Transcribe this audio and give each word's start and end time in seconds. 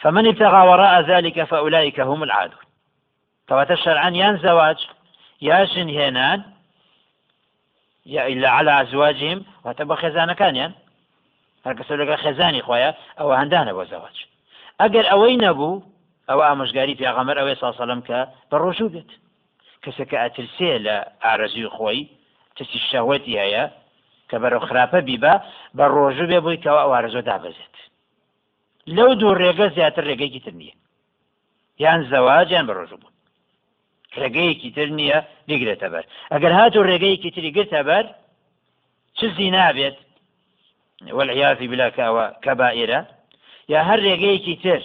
فمن 0.00 0.26
ابتغى 0.26 0.68
وراء 0.68 1.00
ذلك 1.00 1.44
فأولئك 1.44 2.00
هم 2.00 2.22
العادون. 2.22 2.64
كواتە 3.50 3.74
شەرعان 3.84 4.14
یان 4.14 4.36
زەواج 4.44 4.78
یا 5.40 5.64
ژن 5.72 5.88
هێنان 5.98 6.40
یا 8.06 8.22
إلا 8.32 8.48
على 8.48 8.70
أزواجهم 8.82 9.38
واتە 9.64 9.84
بە 9.88 9.94
خێزانەکانیان 10.02 10.72
هەر 11.66 11.74
کەسە 11.78 11.94
لەگە 12.00 12.16
خێزانی 12.24 12.62
خۆیە 12.66 12.90
ئەوە 13.18 13.34
هەندانە 13.40 13.72
بۆ 13.76 13.84
زەواج 13.92 14.16
ئەگەر 14.80 15.04
ئەوەی 15.10 15.36
نەبوو 15.44 15.82
ئەوە 16.28 16.44
ئامۆژگاری 16.48 16.98
پیاغەمەر 17.00 17.36
ئەوەی 17.38 17.60
ساسەڵم 17.62 18.00
کە 18.08 18.18
بە 18.50 18.56
ڕۆژوو 18.64 18.92
بێت 18.94 19.10
کەسێکە 19.84 20.16
ئەترسێ 20.22 20.72
لە 20.86 20.96
ئارەزوی 21.24 21.72
خۆی 21.76 22.02
تسی 22.56 22.80
شەوەتی 22.90 23.38
هەیە 23.42 23.64
کە 24.30 24.36
بەرەو 24.42 24.66
خراپە 24.68 25.00
بیبە 25.08 25.34
بە 25.76 25.84
ڕۆژوو 25.94 26.30
بێ 26.30 26.38
لەو 28.86 29.10
دوو 29.20 29.38
ڕێگە 29.40 29.66
زیاتر 29.76 30.04
ڕێگەیکی 30.10 30.40
تر 30.44 30.54
نییە. 30.60 30.74
یان 31.84 32.00
زەواج 32.10 32.48
یان 32.50 32.66
بە 32.68 32.72
ڕۆژوو 32.78 33.00
بوو 33.02 33.10
ڕێگەیەکی 34.20 34.70
تر 34.76 34.88
نییە 34.98 35.18
بیگرێتە 35.48 35.88
بەر. 35.92 36.04
ئەگەر 36.32 36.52
هاتو 36.58 36.86
ڕێگەیەکی 36.90 37.30
تری 37.34 37.54
گرتە 37.56 37.80
بەر 37.88 38.04
چ 39.16 39.20
زی 39.36 39.50
نابێت؟ 39.56 39.96
والعیافی 41.16 41.70
بلاکەوە 41.72 42.24
کەبائرە. 42.44 43.00
یا 43.72 43.80
هەر 43.88 43.98
ڕێگەیەکی 44.06 44.56
تر 44.62 44.82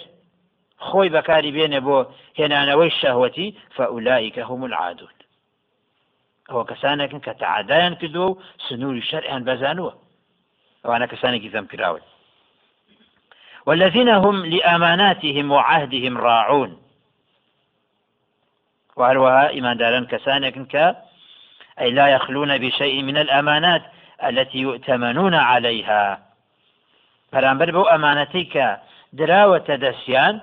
خۆی 0.86 1.12
بەکاری 1.14 1.54
بێنێ 1.56 1.80
بۆ 1.86 1.98
هێنانەوەی 2.38 2.96
شەهوەتی 3.00 3.48
فەئولائیکە 3.76 4.42
هم 4.50 4.60
العادون. 4.68 5.16
ئەوە 6.48 6.64
کەسانێکن 6.70 7.20
کە 7.26 7.32
تەعادایان 7.42 7.94
کردووە 8.00 8.26
و 8.30 8.38
سنووری 8.66 9.02
شەرعیان 9.10 9.42
بەزانووە. 9.48 9.92
ئەوانە 10.84 11.06
کەسانێکی 11.12 11.52
زەم 11.54 11.66
کراون. 11.72 12.04
والذين 13.66 14.08
هم 14.08 14.46
لأماناتهم 14.46 15.52
وعهدهم 15.52 16.18
راعون. 16.18 16.78
وهروها 18.96 19.48
إيمان 19.48 19.76
داران 19.76 20.06
كسانك 20.06 20.58
أي 21.80 21.90
لا 21.90 22.08
يخلون 22.08 22.58
بشيء 22.58 23.02
من 23.02 23.16
الأمانات 23.16 23.82
التي 24.24 24.58
يؤتمنون 24.58 25.34
عليها. 25.34 26.18
ئەمانەتی 27.92 28.44
کە 28.54 28.78
دراوەتە 29.18 29.74
دەستیان 29.84 30.34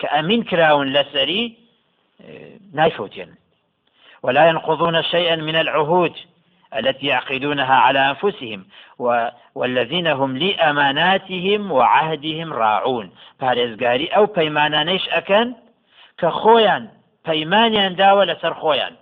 کە 0.00 0.06
ئەمین 0.14 0.42
کراون 0.50 0.86
لەسەری 0.96 1.42
نایفوتێن 2.74 3.30
ولا 4.22 4.48
ينقضون 4.48 5.02
شيئا 5.02 5.36
من 5.36 5.56
العهود. 5.56 6.14
التي 6.74 7.06
يعقدونها 7.06 7.74
على 7.74 7.98
أنفسهم 7.98 8.66
والذين 9.54 10.06
هم 10.06 10.36
لأماناتهم 10.36 11.72
وعهدهم 11.72 12.52
راعون. 12.52 13.12
پارێزگاری 13.40 14.08
ئەو 14.14 14.26
پەیمانانەیش 14.36 15.04
ئەکەن 15.14 15.48
کە 16.20 16.28
خۆیان 16.40 16.84
پەیمانیان 17.26 17.92
داوە 18.00 18.24
لەسەر 18.30 18.54
خۆیان. 18.62 18.94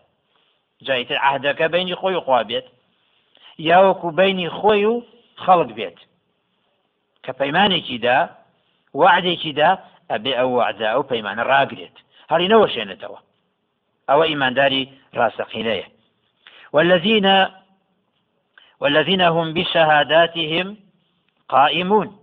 جایتر 0.83 1.17
عهدەکە 1.17 1.67
بینی 1.75 1.95
خۆی 1.95 2.21
خوا 2.25 2.43
بێت 2.45 2.67
یاوەکو 3.59 4.09
بینی 4.21 4.51
خۆی 4.59 4.85
و 4.85 5.03
خەڵک 5.45 5.71
بێت. 5.79 5.99
کە 7.25 7.33
پەیمانێکیدا 7.41 8.19
وعدێکیدا 8.95 9.71
ئەبێ 10.11 10.33
ئەو 10.39 10.51
وعدا 10.59 10.89
ئەو 10.95 11.03
پەیمانە 11.11 11.43
ڕاگرێت 11.51 11.97
هەڵی 12.31 12.49
نەوەشێنێتەوە. 12.53 13.19
ئەوە 14.09 14.25
ئیمانداری 14.31 14.83
ڕاستەقینەیە 15.19 15.87
والذين 16.73 17.27
والذين 18.83 19.21
هم 19.21 19.53
بشهاداتهم 19.53 20.77
قائمون. 21.49 22.19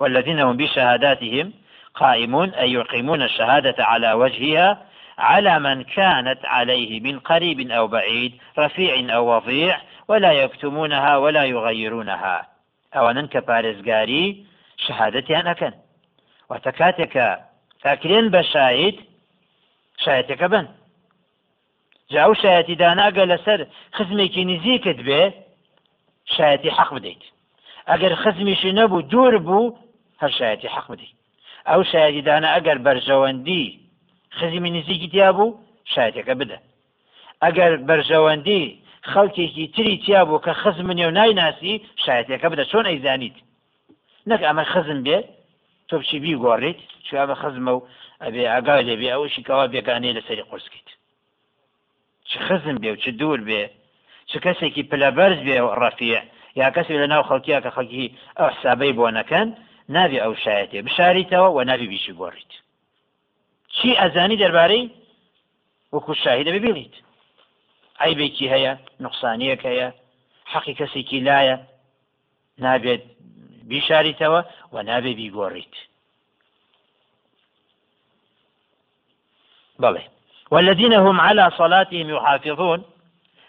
والذين 0.00 0.40
هم 0.40 0.56
بشهاداتهم 0.56 1.52
قائمون 1.94 2.48
أي 2.54 2.72
يقيمون 2.72 3.22
الشهادة 3.22 3.84
على 3.84 4.12
وجهها 4.12 4.86
على 5.18 5.58
من 5.58 5.84
كانت 5.84 6.44
عليه 6.44 7.00
من 7.00 7.18
قريب 7.18 7.70
أو 7.70 7.86
بعيد 7.86 8.40
رفيع 8.58 9.16
أو 9.16 9.36
وضيع 9.36 9.80
ولا 10.08 10.32
يكتمونها 10.32 11.16
ولا 11.16 11.44
يغيرونها. 11.44 12.48
أو 12.96 13.10
أنك 13.10 13.36
بارزقاري 13.36 14.46
شهادتي 14.86 15.36
أنا 15.36 15.52
كان. 15.52 15.74
وتكاتك 16.50 17.44
فاكرين 17.80 18.30
بشاهد؟ 18.30 18.96
شاهدتك 19.98 20.44
بن. 20.44 20.68
جاو 22.12 22.34
شایەتی 22.42 22.76
داناگە 22.82 23.24
لەسەر 23.32 23.60
خزمێکی 23.96 24.44
نزیکت 24.52 24.98
بێ 25.06 25.22
شایەتی 26.34 26.70
حەق 26.78 26.90
بدەیت. 26.96 27.24
ئەگەر 27.90 28.12
خزمیشی 28.22 28.72
نەبوو 28.78 29.06
دوور 29.12 29.34
بوو 29.46 29.74
هەر 30.22 30.32
شایەتی 30.38 30.68
حەق 30.74 30.86
بدەیت. 30.92 31.16
ئەو 31.70 31.80
شایەتی 31.90 32.22
دانا 32.28 32.48
ئەگەر 32.56 32.78
بەرژەوەندی 32.86 33.64
خزمی 34.38 34.70
نزیکی 34.76 35.08
تیا 35.12 35.30
بوو 35.36 35.56
شایەتەکە 35.92 36.34
بدە. 36.40 36.58
ئەگەر 37.44 37.72
بەرژەوەندی 37.88 38.62
خەڵکێکی 39.12 39.66
تری 39.74 39.96
تیا 40.04 40.22
بوو 40.28 40.44
کە 40.46 40.52
خزم 40.62 40.86
منێ 40.88 41.04
و 41.08 41.16
نایناسی 41.18 41.74
شایەتەکە 42.04 42.46
بدە. 42.52 42.64
چۆن 42.70 42.84
ئەیزانیت؟ 42.90 43.36
نەک 44.30 44.40
ئەمە 44.48 44.64
خزم 44.72 44.98
بێ 45.06 45.18
تۆ 45.88 45.94
بچی 46.00 46.18
بی 46.22 46.34
گۆڕیت 46.44 46.80
چیا 47.06 47.22
بە 47.28 47.34
خزمە 47.42 47.72
و 47.76 47.86
ئەبێ 48.24 48.42
ئاگای 48.52 48.84
لێبێ 48.88 49.08
ئەوشی 49.14 49.42
کەوا 49.48 49.64
بێگانەی 49.72 50.16
لەسەری 50.16 50.48
قرسکیت. 50.50 50.88
چ 52.28 52.32
خزم 52.46 52.76
بێ 52.82 52.90
و 52.92 53.00
چ 53.02 53.06
دوور 53.20 53.40
بێ 53.48 53.62
چ 54.30 54.32
کەسێکی 54.44 54.88
پلەبەرز 54.90 55.40
بێ 55.46 55.58
و 55.66 55.70
ڕەفیع. 55.82 56.22
یا 56.60 56.70
کەسی 56.70 56.98
لە 57.02 57.06
ناو 57.12 57.22
خەڵکیە 57.28 57.58
کە 57.64 57.70
خەڵکی 57.76 58.06
ئەو 58.38 58.48
حسابەی 58.54 58.96
بۆ 58.98 59.06
نەکەن 59.18 59.48
نابێ 59.94 60.18
ئەو 60.22 60.34
شایەتێ 60.42 60.78
بشاریتەوە 60.86 61.48
و 61.52 61.58
نابی 61.70 61.86
بیشی 61.92 62.14
گۆڕیت. 62.20 62.52
چی 63.74 63.88
ئەزانی 64.00 64.40
دەربارەی؟ 64.42 64.84
وەکو 65.94 66.12
شاهیدە 66.22 66.50
ببینیت 66.56 66.94
عیبێکی 68.04 68.46
هەیە 68.54 68.72
نقصانیەک 69.04 69.62
هەیە 69.70 69.88
حەقی 70.52 70.74
کەسێکی 70.80 71.24
لایە. 71.28 71.56
نابێت 72.64 73.02
بیشاریتەوە 73.70 74.40
و 74.72 74.76
نابێ 74.88 75.12
بیگۆڕیت. 75.18 75.74
بەڵێ. 79.82 80.04
والذين 80.50 80.92
هم 80.92 81.20
على 81.20 81.50
صلاتهم 81.50 82.08
يحافظون. 82.10 82.84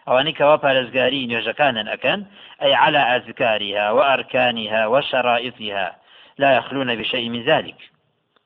ئەوانەی 0.08 0.38
کەوا 0.40 0.58
پارێزگاری 0.66 1.28
نوێژەکانن 1.30 1.88
ئەەکەن 1.92 2.20
أي 2.64 2.74
على 2.74 2.98
أذكارها 2.98 3.92
وأركانها 3.92 4.88
وشرائطها 4.88 5.96
لا 6.38 6.52
يخلون 6.58 6.96
بشيء 6.96 7.30
من 7.30 7.44
ذلك. 7.44 7.80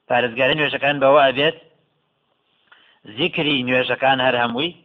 پارێزگاری 0.09 0.55
نوێژەکان 0.59 0.95
بەوە 1.03 1.21
ئەبێت 1.27 1.57
ذکری 3.17 3.63
نوێژەکان 3.67 4.17
هەر 4.25 4.35
هەمووی 4.43 4.75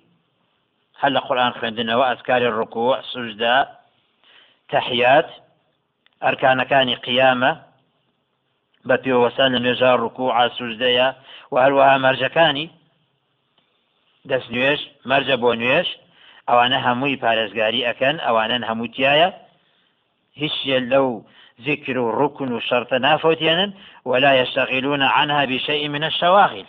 هەر 1.00 1.10
لە 1.16 1.20
قورآن 1.26 1.52
خوێندنەوە 1.58 2.04
ئەسکاری 2.10 2.54
ڕکوع 2.58 2.92
سوژدا 3.12 3.56
تەحیات 4.72 5.28
ئەرکانەکانی 6.24 7.00
قیامە 7.06 7.52
بە 8.88 8.96
پێوەسان 9.04 9.50
لە 9.54 9.58
نوێژە 9.64 9.90
ڕکوع 10.04 10.30
سوژدەیە 10.56 11.08
و 11.52 11.56
دەست 14.30 14.48
نوێش 14.54 14.80
مەرجە 15.10 15.36
بۆ 15.42 15.50
نوێش 15.62 15.88
ئەوانە 16.48 16.78
هەمووی 16.86 17.20
پارێزگاری 17.24 17.86
ئەەکەن 17.88 18.16
ئەوانن 18.26 18.62
هەمووتیایە 18.68 19.28
هیچ 20.40 20.56
لەو 20.92 21.08
ذكر 21.66 21.96
ڕکن 22.20 22.50
و 22.52 22.60
شەرتە 22.68 22.98
نافۆتێنن 23.06 23.70
ولا 24.10 24.32
يشتغلون 24.40 25.02
عنها 25.02 25.42
بشيء 25.46 25.88
من 25.94 26.04
الشواغل 26.04 26.68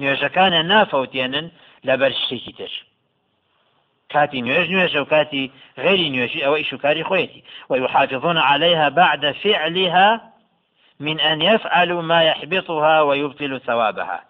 نوێژەکانە 0.00 0.60
نافەوتێنن 0.72 1.46
لەبەر 1.86 2.12
شتێکی 2.20 2.52
تر. 2.58 2.72
كاتي 4.12 4.40
نوێژ 4.46 4.66
نوێژە 4.74 4.98
و 5.00 5.10
کاتی 5.12 5.44
غێری 5.84 6.08
نوێژی 6.14 6.44
ئەوە 6.44 6.56
ئیشوکاری 6.60 7.04
خۆیەتی. 7.08 7.42
ويحافظون 7.70 8.38
عليها 8.50 8.88
بعد 8.88 9.32
فعلها 9.42 10.08
من 11.06 11.20
أن 11.20 11.38
يفعلوا 11.50 12.02
ما 12.02 12.20
يحبطها 12.30 12.96
ويبطل 13.08 13.52
ثوابها. 13.66 14.20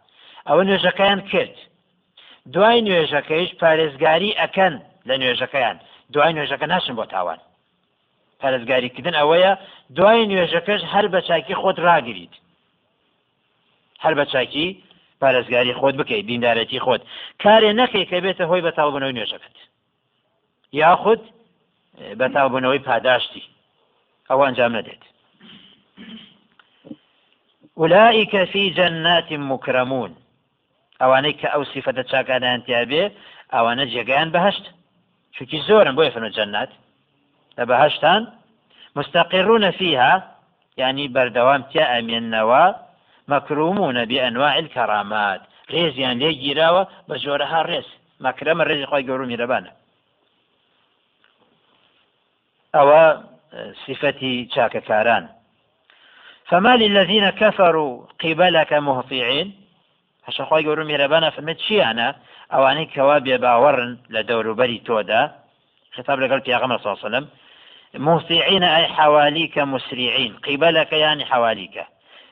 ئەو 0.48 0.58
نوێژەکەیان 0.68 1.20
کرد. 1.32 1.56
دوای 2.54 2.80
نوێژەکەیش 2.86 3.50
پارێزگاری 3.62 4.36
ئەەکەن 4.40 4.74
لە 5.08 5.14
نوێژەکەیان. 5.20 5.76
دوای 6.12 6.32
نوێژەکە 6.36 6.66
ناشن 6.72 6.94
بۆ 6.98 7.04
تاوان. 7.12 7.40
پارێزگاریکردن 8.40 9.14
ئەوەیە 9.20 9.52
دوای 9.96 10.26
نوێژەکەش 10.30 10.82
هەر 10.92 11.06
بە 11.12 11.20
چاکی 11.28 11.54
خۆت 11.60 11.76
ڕاگریت 11.86 12.34
هەر 14.04 14.14
بە 14.18 14.24
چاکی 14.32 14.66
پارێزگاری 15.22 15.74
خۆت 15.80 15.94
بکەیت 16.00 16.26
دیندارەتی 16.30 16.80
خۆت. 16.86 17.02
کارێ 17.42 17.70
نەکەی 17.80 18.08
کە 18.10 18.18
بێتە 18.24 18.44
هۆی 18.50 18.64
بەتاوبنەوەی 18.66 19.16
نوێژەکەت. 19.18 19.56
یاخود 20.80 21.20
بەتاوبنەوەی 22.20 22.84
پاداشتی. 22.88 23.44
ئەوە 24.28 24.42
ئەنجام 24.46 24.72
نەدێت. 24.78 25.02
أولئك 27.80 28.44
في 28.52 28.70
جنات 28.70 29.32
مكرمون 29.32 30.12
ئەوانەی 31.00 31.34
کە 31.40 31.48
ئەو 31.54 31.62
سیفەتە 31.72 32.02
چاکانیان 32.10 32.60
تیاابێ 32.66 33.04
ئەوانە 33.54 33.84
جێگەیان 33.92 34.30
بەهشت. 34.34 34.64
چونکی 35.34 35.58
زۆرن 35.68 35.94
بۆی 35.98 36.10
فنە 36.14 36.30
جەنات 36.36 36.70
لە 37.58 37.64
بەهشتان 37.70 38.22
مستەقیڕونە 38.96 39.70
فيها 39.78 40.12
يعني 40.82 41.04
بردوام 41.16 41.62
تیا 41.70 41.84
ئەمێننەوە 41.92 42.64
مەکرومونە 43.32 44.02
بأنواع 44.10 44.54
الكرامات 44.62 45.40
ڕێزیان 45.72 46.16
لێ 46.22 46.30
گیراوە 46.42 46.82
بە 47.08 47.16
جۆرەها 47.24 47.60
ڕێز. 47.70 47.88
مەکرەمە 48.24 48.62
ڕێزی 48.68 48.88
خۆی 48.90 49.06
گەورو 49.08 49.30
میرەبانە. 49.30 49.72
ئەوە 52.76 53.02
صفەتی 53.84 54.34
چاکەکاران. 54.54 55.24
فما 56.48 56.72
للذين 56.82 57.30
كفروا 57.30 57.92
قبلك 58.22 58.72
مهطعين 58.72 59.48
هەشە 60.30 60.44
خۆی 60.48 60.64
گەورو 60.66 60.88
میرەبانە 60.90 61.30
فمت 61.36 61.58
چیانە؟ 61.64 62.08
ئەوانەی 62.52 62.90
کەوا 62.94 63.16
بێ 63.26 63.36
باوەڕن 63.44 63.90
لە 64.14 64.20
دەوروبەری 64.28 64.84
تۆدا. 64.88 65.22
خطاب 65.96 66.18
لەگەڵ 66.22 66.40
پیاغەمە 66.46 66.76
وسلم 66.86 67.26
مهطعين 67.94 68.62
أي 68.62 68.86
حواليك 68.86 69.58
مسرعين 69.58 70.36
قبلك 70.46 70.92
يعني 70.92 71.24
حواليك 71.24 71.86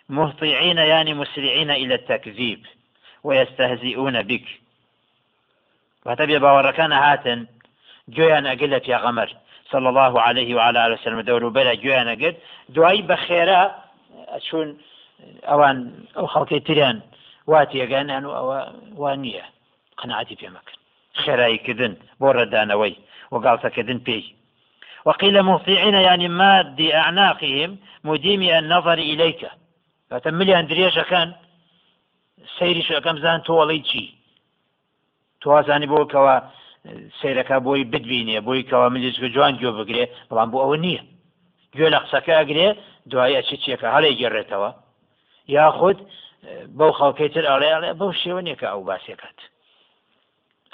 مهطعين 0.09 0.79
يعني 0.79 1.15
مسرعين 1.15 1.71
إلى 1.71 1.95
التكذيب 1.95 2.67
ويستهزئون 3.25 4.23
بك 4.23 4.45
وهتبي 6.07 6.39
باوركان 6.39 6.93
هاتن 6.93 7.47
جويان 8.09 8.47
أقل 8.47 8.73
يا 8.89 8.97
غمر 8.97 9.37
صلى 9.71 9.89
الله 9.89 10.21
عليه 10.21 10.55
وعلى 10.55 10.87
آله 10.87 10.95
وسلم 10.95 11.21
دور 11.21 11.49
بلا 11.49 11.75
جويان 11.75 12.09
أقل 12.09 12.35
دعي 12.69 13.03
بخيرا 13.03 13.75
شون 14.51 14.79
أوان 15.45 16.05
أو 16.17 16.27
خلقي 16.27 16.61
تريان 16.61 17.01
وا 17.51 17.61
تێگانان 17.73 18.25
و 18.27 18.33
ئەوە 18.39 18.61
وان 19.01 19.19
نییە. 19.25 19.47
قەنعاتی 19.99 20.37
پێمەکەن 20.41 20.79
خێراییکردن 21.23 21.93
بۆ 22.21 22.29
ڕدانەوەی 22.39 22.95
وەگاڵسەکردن 23.33 24.01
پێی. 24.07 24.25
وقيل 25.09 25.43
مطيعين 25.43 25.95
يعني 25.95 26.29
ماد 26.29 26.81
أعناقهم 26.81 27.77
مديمي 28.05 28.59
النظر 28.59 28.99
إليك 28.99 29.51
فتملي 30.11 30.61
أندرياش 30.61 30.99
كان 30.99 31.33
سيرش 32.59 32.93
كم 32.93 33.19
زان 33.19 33.43
تولي 33.43 33.85
شي 33.85 34.15
توازاني 35.41 35.87
بو 35.87 36.07
كوا 36.07 36.41
سيرك 37.21 37.53
بوي 37.53 37.85
بدبيني 37.85 38.41
بوي 38.41 38.63
كوا 38.63 38.89
مليش 38.89 39.21
جوان 39.21 39.57
جو 39.57 39.73
بقري 39.73 40.09
بلان 40.31 40.51
بو 40.51 40.63
أونية 40.63 41.05
جو 41.77 41.87
لقصك 41.89 42.31
أقري 42.31 42.77
دعاية 43.07 43.41
شيء 43.41 43.87
هل 43.87 44.05
يجرتوا 44.05 44.71
ياخذ 45.49 45.97
بەو 46.79 46.93
خەڵکەی 46.99 47.33
تر 47.35 47.45
ئاڵێ 47.51 47.93
بەو 48.01 48.13
شێوە 48.23 48.41
نییە 48.47 48.57
کە 48.61 48.67
ئەو 48.73 48.83
باسیەکەات 48.89 49.39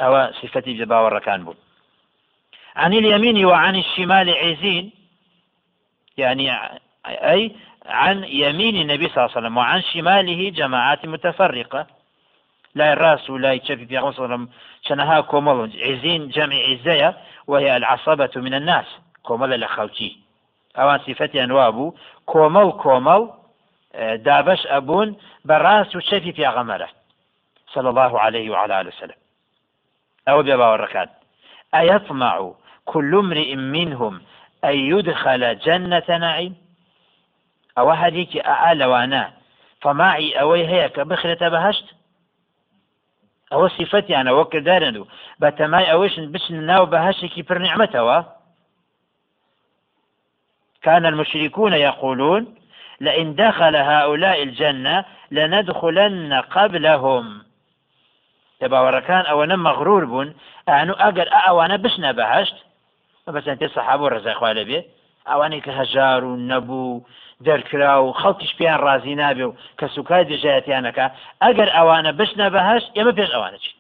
ئەوە 0.01 0.21
سیفەتی 0.41 0.79
لە 0.81 0.87
باوەڕەکان 0.91 1.41
بوو. 1.47 1.55
عن 2.77 2.93
اليمين 2.93 3.45
وعن 3.45 3.75
الشمال 3.77 4.29
عزين 4.31 4.93
يعني 6.17 6.47
أي 7.07 7.43
عن 7.87 8.25
يمين 8.25 8.77
النبي 8.77 9.07
صلى 9.09 9.17
الله 9.17 9.31
عليه 9.31 9.39
وسلم 9.39 9.57
وعن 9.57 9.81
شماله 9.83 10.51
جماعات 10.51 11.07
متفرقة. 11.07 11.87
لا 12.75 12.93
الراس 12.93 13.31
ولا 13.31 13.53
يتشفي 13.53 13.87
في 13.87 13.99
وسلم 13.99 14.49
شنها 14.83 15.21
كومل 15.21 15.73
عزين 15.83 16.29
جمع 16.29 16.57
عزية 16.57 17.17
وهي 17.47 17.77
العصبة 17.77 18.31
من 18.37 18.55
الناس 18.55 18.87
كومل 19.23 19.61
لخوتي 19.61 20.19
أوان 20.79 20.99
صفتي 20.99 21.45
أنوابو 21.45 21.95
كومل 22.27 22.71
كومل 22.73 23.31
دابش 23.99 24.67
أبون 24.67 25.17
براس 25.45 25.97
وشفي 25.97 26.33
في 26.33 26.47
غمرة 26.47 26.89
صلى 27.67 27.89
الله 27.89 28.21
عليه 28.21 28.51
وعلى 28.51 28.81
آله 28.81 28.89
وسلم. 28.89 29.15
أو 30.29 30.43
بيبا 30.43 30.75
الركاد 30.75 31.09
أيطمع 31.75 32.53
كل 32.85 33.15
امرئ 33.15 33.55
منهم 33.55 34.23
أن 34.65 34.77
يدخل 34.77 35.59
جنة 35.59 36.03
نعيم؟ 36.09 36.57
أو 37.79 37.91
هذيك 37.91 38.37
أعلى 38.37 38.85
وأنا 38.87 39.33
فماعي 39.81 40.41
أوي 40.41 40.67
هيك 40.67 41.01
بخرة 41.01 41.49
بهشت 41.49 41.85
أو 43.53 43.69
صفتي 43.69 44.17
أنا 44.17 44.33
وكر 44.33 44.59
دارندو 44.59 45.07
بتماي 45.39 45.93
أويش 45.93 46.21
بسن 46.21 46.55
ناو 46.55 46.87
بهشتك 46.87 47.49
بر 47.49 47.59
نعمته 47.59 48.25
كان 50.83 51.07
المشركون 51.07 51.73
يقولون 51.73 52.55
لئن 53.01 53.35
دخل 53.35 53.77
هؤلاء 53.77 54.43
الجنة 54.43 55.05
لندخلن 55.31 56.33
قبلهم. 56.41 57.45
تباوركان 58.61 59.27
أو 59.27 59.45
نم 59.45 59.63
مغرور 59.63 60.05
بون 60.05 60.35
أنو 60.69 60.93
أقر 60.93 61.29
أوانا 61.49 61.77
بشنا 61.77 62.13
بهشت 62.13 62.55
بەسەن 63.33 63.57
پێ 63.61 63.69
سەحاب 63.75 64.01
و 64.01 64.11
ڕزایخوا 64.15 64.51
لەبێ 64.59 64.81
ئەوانەی 65.29 65.65
کە 65.65 65.73
هەژار 65.81 66.23
و 66.25 66.37
نەبوو 66.51 67.05
دەرکرا 67.47 67.95
و 68.01 68.15
خەڵکیش 68.21 68.53
پێیان 68.59 68.81
ڕازی 68.85 69.19
نابێ 69.21 69.45
و 69.49 69.57
کە 69.79 69.87
سوکای 69.95 70.29
دژایەتیانەکە 70.31 71.07
ئەگەر 71.43 71.69
ئەوانە 71.77 72.13
بشنە 72.19 72.47
بەهشت 72.55 72.89
ئێمە 72.97 73.13
پێش 73.19 73.31
ئەوانە 73.35 73.59
چین 73.65 73.77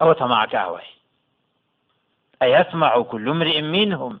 ئەوە 0.00 0.14
تەماعکە 0.20 0.58
ئەوەی 0.64 0.90
أيطمع 2.42 2.92
كل 3.10 3.28
امرئ 3.28 3.60
منهم 3.60 4.14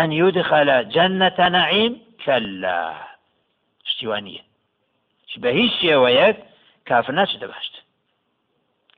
أن 0.00 0.08
يدخل 0.12 0.68
جنة 0.94 1.38
نعيم؟ 1.56 1.92
كلا 2.24 2.94
شتوانية 3.84 4.40
بهيش 5.36 5.72
شيء 5.80 5.94
ويك 5.94 6.36
كافر 6.86 7.12
ناش 7.12 7.36
دبهشت 7.36 7.72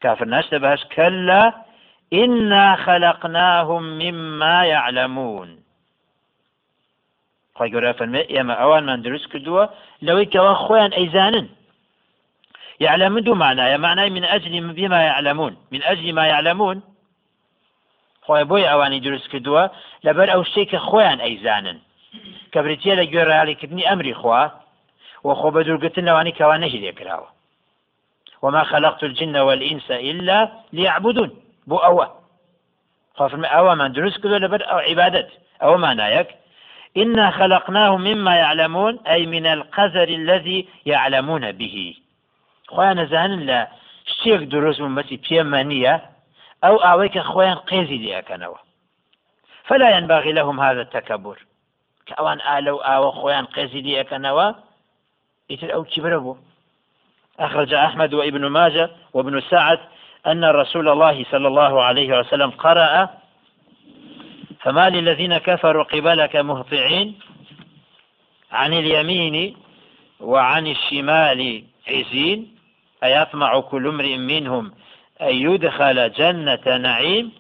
كافر 0.01 0.25
ناش 0.25 0.47
دبهشت 0.51 0.89
كلا 0.89 1.71
إنا 2.13 2.77
خلقناهم 2.77 3.83
مما 3.83 4.65
يعلمون. 4.65 5.59
خی 7.59 7.71
گەورە 7.73 7.93
فەرمێ 7.99 8.23
ئێمە 8.33 8.55
ئەوانمان 8.61 9.01
دروست 9.07 9.27
کردووە 9.33 9.65
لەوەی 10.07 10.31
کەەوە 10.33 10.55
خۆیان 10.65 10.93
ئەیزانن. 10.99 11.47
يعلم 12.81 13.19
دو 13.21 13.35
معناه 13.35 13.77
معناه 13.77 14.09
من 14.09 14.25
أجل 14.25 14.73
بما 14.73 15.01
يعلمون. 15.03 15.57
من 15.73 15.83
أجل 15.83 16.13
ما 16.13 16.27
يعلمون. 16.27 16.83
خۆی 18.27 18.45
بۆی 18.51 18.69
ئەوانی 18.71 19.01
دروست 19.07 19.29
کردووە 19.33 19.65
لەبەر 20.07 20.29
ئەو 20.31 20.43
شتێک 20.51 20.69
کە 20.73 20.79
خۆیان 20.89 21.21
ئەیزانن. 21.27 21.79
کە 22.53 22.59
بریتە 22.65 22.93
لە 23.01 23.05
گوێڕالیکردنی 23.11 23.89
ئەمری 23.89 24.15
خوا 24.21 24.43
و 25.25 25.29
خۆ 25.39 25.49
بە 25.55 25.61
دوورگتن 25.67 26.05
لەوانی 26.09 26.37
کەوان 26.39 26.61
نەهی 26.65 26.83
لێکراوە 26.85 27.29
وما 28.43 28.63
خلقت 28.65 29.05
الجن 29.05 29.37
والإنس 29.37 29.91
إلا 29.91 30.49
ليعبدون. 30.73 31.31
بۆ 31.69 31.77
ئەوە. 31.85 32.07
خافرمە 33.19 33.49
ئەوەمان 33.55 33.91
دروست 33.97 34.19
کردو 34.23 34.39
لەبەر 34.45 34.63
ئەو 34.71 34.79
عیبادت. 34.89 35.29
ئەوە 35.61 35.77
مانایەک. 35.85 36.29
إنا 36.97 37.31
خلقناه 37.31 37.97
مما 37.97 38.37
يعلمون 38.37 38.99
أي 39.07 39.27
من 39.27 39.47
القذر 39.47 40.09
الذي 40.21 40.69
يعلمون 40.87 41.53
به. 41.53 41.97
خۆیان 42.73 42.97
نەزانن 43.01 43.43
لە 43.51 43.59
شتێک 44.11 44.43
دروست 44.55 44.81
بوون 44.81 44.95
بەسی 44.99 45.17
پێمە 45.27 45.61
نییە 45.71 45.95
ئەو 46.65 46.77
ئاوەی 46.85 47.11
کە 47.15 47.23
خۆیان 47.31 47.59
قێزی 47.69 47.99
لەکەنەوە 48.05 48.59
فلا 49.69 49.89
ينبغي 49.97 50.33
لهم 50.33 50.61
هذا 50.61 50.81
التكبر. 50.81 51.37
كأوان 52.11 52.41
آلو 52.41 52.77
آو 52.77 53.11
خوان 53.11 53.45
قيزي 53.45 53.81
ليكنوا 53.81 54.53
يتر 55.51 55.75
أو 55.75 55.85
كبربو 55.85 56.37
أخرج 57.41 57.75
أحمد 57.75 58.15
وابن 58.15 58.47
ماجه 58.47 58.91
وابن 59.15 59.41
سعد 59.41 59.79
أن 60.27 60.45
رسول 60.45 60.89
الله 60.89 61.25
صلى 61.31 61.49
الله 61.49 61.83
عليه 61.83 62.19
وسلم 62.19 62.51
قرأ 62.51 63.09
فما 64.61 64.91
للذين 64.91 65.39
كفروا 65.39 65.85
قبلك 65.85 66.37
مهطعين 66.37 67.19
عن 68.53 68.73
اليمين 68.73 69.57
وعن 70.21 70.67
الشمال 70.67 71.65
عزين 71.89 72.55
أيطمع 73.05 73.61
كل 73.61 73.89
امرئ 73.89 74.17
منهم 74.17 74.73
أن 75.23 75.35
يدخل 75.35 76.13
جنة 76.13 76.77
نعيم 76.77 77.40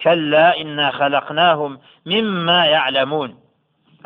كلا 0.00 0.60
إنا 0.60 0.90
خلقناهم 0.90 1.80
مما 2.06 2.66
يعلمون. 2.66 3.40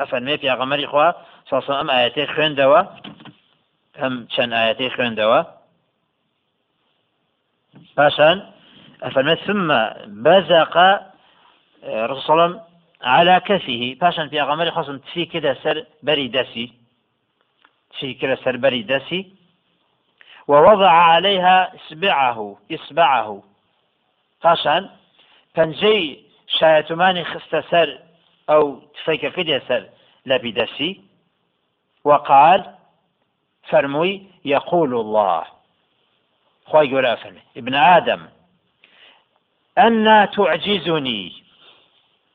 أفن 0.01 0.37
في 0.37 0.51
غمر 0.51 0.85
إخوة؟ 0.85 1.15
صلى 1.47 1.59
الله 1.59 1.69
عليه 1.69 1.75
وسلم 1.75 1.91
آياتي 1.91 2.27
خوێندەوە 2.27 2.81
ئەم 4.01 4.15
چەند 4.35 4.53
ئاەتی 4.53 4.91
خوێندەوە 4.97 5.41
باشان 7.97 8.37
أفرمت 9.03 9.39
ثم 9.39 9.69
بزق 10.25 10.77
رسول 11.85 12.61
على 13.03 13.41
كفه. 13.41 13.97
باشان 14.01 14.29
في 14.29 14.41
أغمر 14.43 14.71
خصم 14.71 14.99
تفي 14.99 15.25
كده 15.25 15.55
سر 15.55 15.87
بري 16.03 16.29
دسي. 16.29 16.73
تفي 17.91 18.15
كده 18.15 18.35
سر 18.45 18.57
بري 18.57 18.83
دسي. 18.83 19.33
ووضع 20.49 20.91
عليها 20.91 21.73
إصبعه 21.77 22.59
إصبعه. 22.73 23.43
باشان 24.45 24.91
پەنجەی 25.55 26.05
شایەتمانی 26.57 27.25
خستە 27.31 27.61
سەر 27.71 27.89
ئەو 28.51 28.65
تفەیکە 28.97 29.31
کردێ 29.37 29.59
سەر 29.69 29.83
لە 30.29 30.37
بیدەسی 30.43 30.93
وقال 32.05 32.61
فەرمووی 33.71 34.15
يقول 34.45 34.95
الله. 34.95 35.45
خی 36.71 36.89
فەرمێ 37.23 37.43
ابن 37.57 37.75
آدم. 37.75 38.23
أنا 39.79 40.27
تعجزني. 40.27 41.33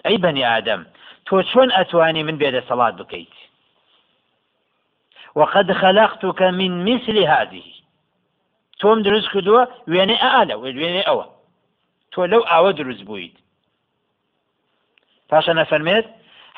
أي 0.06 0.18
بني 0.18 0.44
آدم. 0.58 0.86
تۆ 1.28 1.44
چۆن 1.52 1.70
ئەتوانی 1.78 2.24
من 2.24 2.38
بێدەسەڵات 2.42 2.96
بکەیت 3.00 3.36
وقد 5.36 5.72
خلقتك 5.72 6.42
من 6.42 6.72
مثل 6.90 7.18
هذه. 7.18 7.64
تۆم 8.80 9.02
دروست 9.02 9.28
کردووە 9.34 9.64
وێنێ 9.92 10.18
ئالە 10.24 10.56
وێنێ 10.62 11.04
ئەوە 11.08 11.37
تۆ 12.12 12.22
لەو 12.32 12.44
ئاوە 12.52 12.72
دروست 12.80 13.04
بوویت 13.08 13.36
پاشە 15.30 15.54
نەفەرمێت 15.60 16.08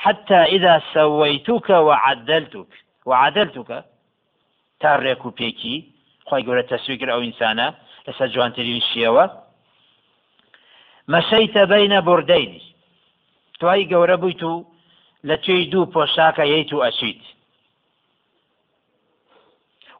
حتى 0.04 0.40
إذا 0.56 0.74
سويتك 0.94 1.70
وعدلتك 1.70 2.72
وعدلتك 3.10 3.70
تا 4.80 4.92
ڕێک 5.04 5.26
و 5.26 5.32
پێکی 5.40 5.78
خی 6.28 6.42
گەورە 6.46 6.64
تەسویگر 6.72 7.10
ئەو 7.12 7.22
ئینسانە 7.26 7.68
لەسەر 8.06 8.28
جوانترین 8.34 8.82
شێوە 8.92 9.26
مەشەیتە 11.14 11.64
بینە 11.72 12.00
بردەینی 12.08 12.64
توای 13.60 13.90
گەورە 13.92 14.16
بوویت 14.22 14.44
و 14.44 14.66
لە 15.28 15.36
توێی 15.44 15.70
دوو 15.72 15.92
پۆشاکە 15.94 16.46
ییت 16.54 16.72
و 16.74 16.84
ئەچیت 16.86 17.24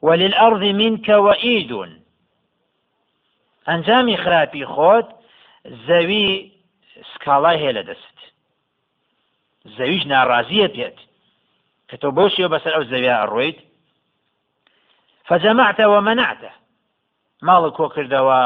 وللأرض 0.02 0.62
منك 0.80 1.08
وئيد 1.08 1.72
ئەنجامی 3.68 4.16
خراپی 4.16 4.64
خۆت 4.72 5.08
زەوی 5.64 6.52
سکاڵای 7.12 7.60
هەیە 7.62 7.76
لە 7.78 7.82
دەست. 7.88 8.16
زەویش 9.76 10.02
ناڕازیە 10.12 10.68
پێت 10.74 10.98
کە 11.88 11.96
تۆ 12.00 12.08
بۆ 12.16 12.24
شێوە 12.34 12.52
بەسەر 12.54 12.72
ئەو 12.74 12.84
زەویا 12.92 13.14
ئەڕۆیت. 13.20 13.58
فەجەمعتە 15.28 15.84
ومەنعتە 15.92 16.52
ماڵە 17.46 17.70
کۆ 17.76 17.86
کردەوە؟ 17.94 18.40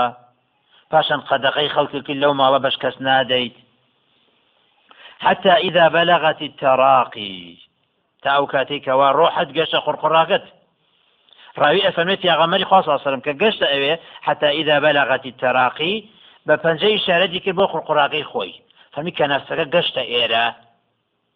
پاشان 0.91 1.21
قەدەقەی 1.29 1.73
خەڵکی 1.75 2.01
کرد 2.07 2.23
لەو 2.23 2.33
ماڵە 2.41 2.59
بەش 2.65 2.77
کەس 2.83 2.97
نادەیت. 3.07 3.57
حتى 5.25 5.53
إذا 5.67 5.89
بلغت 5.89 6.43
التراقي 6.43 7.57
تاو 8.23 8.47
كاتيكوا 8.47 9.11
روحت 9.11 9.59
قشة 9.59 9.79
قرقراقت 9.79 10.43
راوي 11.59 11.89
أفهمت 11.89 12.25
يا 12.25 12.35
غمري 12.35 12.65
خاصة 12.65 12.97
صلى 12.97 13.99
حتى 14.23 14.49
إذا 14.49 14.79
بلغت 14.79 15.27
التراقي 15.27 16.05
بپنجەی 16.47 16.99
شارەتی 17.07 17.41
کرد 17.45 17.57
بۆ 17.59 17.65
قڕقڕاقی 17.73 18.25
خۆی. 18.31 18.53
فەمی 18.95 19.13
کە 19.19 19.25
نەفسەکە 19.33 19.65
گەشتە 19.75 20.03
ئێرە 20.13 20.45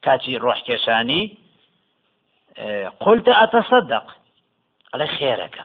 کاتی 0.05 0.41
ڕۆحکێشانی 0.45 1.23
قلتە 3.05 3.33
ئەتەسەدق. 3.41 4.07
ئەڵێ 4.93 5.09
خێرەکە. 5.17 5.65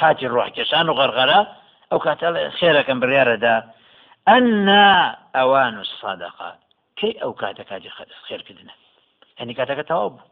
کاتی 0.00 0.26
ڕۆحکێشان 0.34 0.86
و 0.88 0.96
غەرغەرە 0.98 1.40
ئەو 1.90 1.98
کاتە 2.06 2.28
خێرەکەم 2.58 2.98
بڕیارەدا. 3.02 3.56
ئەنا 4.28 4.88
ئەوان 5.36 5.74
و 5.80 5.84
سادقا. 6.00 6.50
کەی 6.98 7.14
ئەو 7.22 7.32
کاتە 7.40 7.62
کاتی 7.70 7.90
خێرکردنە؟ 8.26 8.74
هەنی 9.40 9.54
کاتەکە 9.58 9.84
تەواو 9.90 10.10
بوو. 10.14 10.30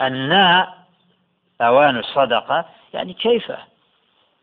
ئەنا 0.00 0.48
ئەوان 1.60 1.96
و 1.96 2.02
سەدقا 2.14 2.58
یعنی 2.94 3.14
کەیفە؟ 3.24 3.58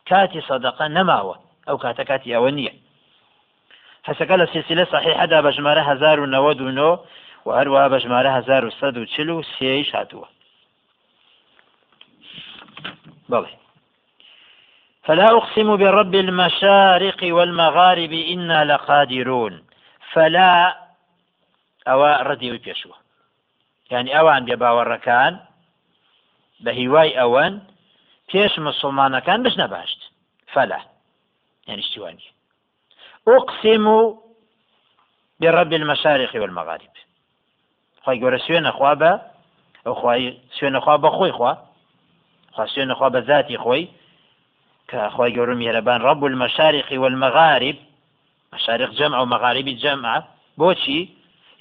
کاتی 0.09 0.41
سەدقە 0.49 0.85
نەماوە. 0.97 1.37
ئەو 1.67 1.77
کاتە 1.83 2.03
کاتی 2.09 2.35
ئەوە 2.35 2.51
نییە 2.57 2.73
حەسەکە 4.07 4.35
لە 4.41 4.45
سلسلە 4.53 4.85
صحیحەدا 4.93 5.39
بە 5.45 5.51
ژمارە 5.57 5.83
1990 5.89 6.99
و 7.45 7.49
هەروە 7.57 7.89
بە 7.91 7.97
ژمارە 8.03 8.29
1940 8.37 9.43
سێش 9.59 9.95
هاتووە 9.95 10.27
بڵێ 13.31 13.53
فلا 15.07 15.27
أقسم 15.37 15.77
برب 15.77 16.15
المشارق 16.15 17.19
والمغارب 17.23 18.13
إنا 18.13 18.63
لقادرون. 18.63 19.63
فلا 20.13 20.77
أو 21.87 22.03
ردي 22.03 22.57
بيشوه 22.57 22.95
يعني 23.91 24.19
أوان 24.19 24.45
بباوركان 24.45 25.39
بهواي 26.59 27.21
أوان 27.21 27.61
پێش 28.31 28.59
مسلمانەکان 28.59 29.39
بش 29.43 29.55
نەباشت 29.57 29.99
فەلا 30.53 30.79
يعني 31.67 31.81
اشتواني 31.81 32.23
أقسم 33.27 34.15
برب 35.39 35.73
المشارق 35.73 36.41
والمغارب. 36.41 36.89
خواهي 38.03 38.21
قول 38.21 38.41
سوين 38.41 38.65
أخوابا 38.65 39.21
أو 39.87 39.93
خواهي 39.93 40.37
سوين 40.59 40.75
أخوابا 40.75 41.09
خوي 41.09 41.31
خوا. 41.31 41.53
خوا 42.51 42.65
سوين 42.65 42.91
أخوابا 42.91 43.19
ذاتي 43.19 43.57
خوي. 43.57 43.87
كأخوي 44.87 45.39
قول 45.39 45.55
مهربان 45.55 46.01
رب 46.01 46.25
المشارق 46.25 46.85
والمغارب. 46.91 47.75
مشارق 48.53 48.89
جمع 48.89 49.19
ومغارب 49.19 49.65
جمع. 49.65 50.23
بوشي. 50.57 51.09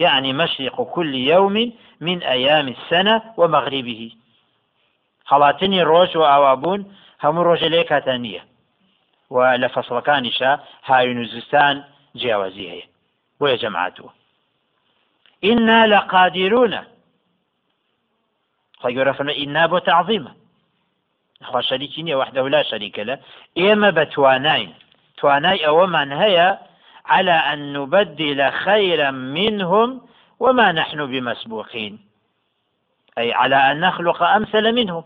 يعني 0.01 0.33
مشرق 0.33 0.83
كل 0.83 1.15
يوم 1.15 1.73
من 2.01 2.23
أيام 2.23 2.69
السنة 2.69 3.23
ومغربه. 3.37 4.13
خڵاتنی 5.33 5.81
ڕۆژ 5.91 6.17
و 6.17 6.25
ئاوابوون 6.31 6.81
هەموو 7.25 7.47
ڕۆژە 7.49 7.69
لێ 7.75 7.83
کاتانیە 7.91 8.43
و 9.35 9.37
لە 9.63 9.69
فەسڵەکانیشە 9.75 10.51
هاوین 10.89 11.19
و 11.23 11.25
زستان 11.33 11.77
جیاوازی 12.21 12.71
هەیە 12.73 12.87
بۆیە 13.41 13.57
جەماعتوە 13.63 14.11
ئنا 15.49 15.81
لە 15.93 16.01
قادیرونە 16.13 16.83
خی 18.81 18.95
گەورە 18.97 19.13
فەرمە 19.17 19.35
ئینا 19.41 19.65
بۆ 19.73 19.79
تعظیمە 19.89 20.33
خوا 21.49 21.61
شەریکی 21.71 22.03
نییە 22.07 22.17
ولا 22.47 22.63
شەریکە 22.71 23.03
لە 23.09 23.17
ئێمە 23.59 23.91
بە 23.97 24.05
توانین 24.15 24.71
توانای 25.19 25.65
ئەوەمان 25.67 26.11
هەیە 26.23 26.49
على 27.07 27.31
أن 27.53 27.73
نبدل 27.73 28.51
خيرا 28.51 29.11
منهم 29.11 30.01
وما 30.41 30.73
نحن 30.73 31.07
بمسبوقين. 31.07 31.99
أي 33.19 33.33
على 33.33 33.57
أن 33.57 33.81
نخلق 33.81 34.23
أمثل 34.23 34.73
منهم. 34.73 35.05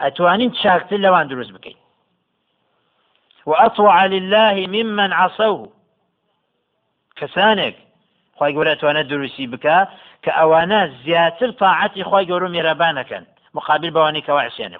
أتوانين 0.00 0.54
شاكتر 0.54 0.96
لوان 0.96 1.28
دروز 1.28 1.50
بكين. 1.50 1.76
وأطوع 3.48 4.06
لله 4.14 4.56
ممن 4.74 5.12
عصوه. 5.12 5.68
کەسانێک 7.18 7.76
خی 8.38 8.52
گەورە 8.56 8.74
توانە 8.80 9.02
دروستی 9.12 9.46
بکە 9.52 9.78
کە 10.24 10.30
ئەوانە 10.38 10.80
زیاتر 11.04 11.50
تاعەتی 11.62 12.02
خی 12.10 12.26
میێرەبانەکەن 12.54 13.24
مقابل 13.56 13.90
بەوانی 13.96 14.24
کەوا 14.26 14.42
عسیانی 14.48 14.78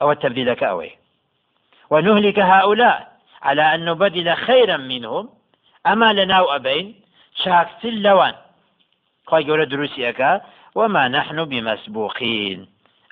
ئەوە 0.00 0.14
تبدیلەکە 0.22 0.66
ئەوەی 0.70 0.92
ونهلك 1.90 2.38
هؤلاء 2.38 2.98
على 3.42 3.62
أن 3.74 3.80
نبدل 3.88 4.34
خيرا 4.34 4.76
منهم 4.76 5.28
أما 5.86 6.12
لنا 6.12 6.56
أبين 6.56 6.86
شاكتل 7.44 8.02
لوان 8.02 8.34
خي 9.30 9.42
قولة 9.48 9.64
دروسي 9.64 10.08
أكا 10.08 10.40
وما 10.74 11.08
نحن 11.08 11.44
بمسبوقين. 11.44 12.68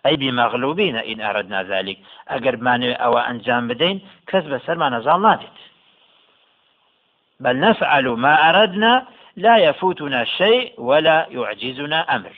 أي 0.07 0.17
بمغلوبين 0.17 0.97
إن 0.97 1.21
أردنا 1.21 1.63
ذلك. 1.63 1.99
أقرب 2.29 2.63
ما 2.63 2.93
أو 2.93 3.19
أنجام 3.19 3.69
بدين 3.69 4.01
كسب 4.27 4.59
سر 4.67 4.75
ما 4.75 4.89
نزال 4.89 5.23
نادت 5.23 5.57
بل 7.41 7.61
نفعل 7.61 8.09
ما 8.09 8.51
أردنا 8.51 9.07
لا 9.37 9.57
يفوتنا 9.57 10.25
شيء 10.25 10.73
ولا 10.79 11.27
يعجزنا 11.31 12.17
أمر. 12.17 12.37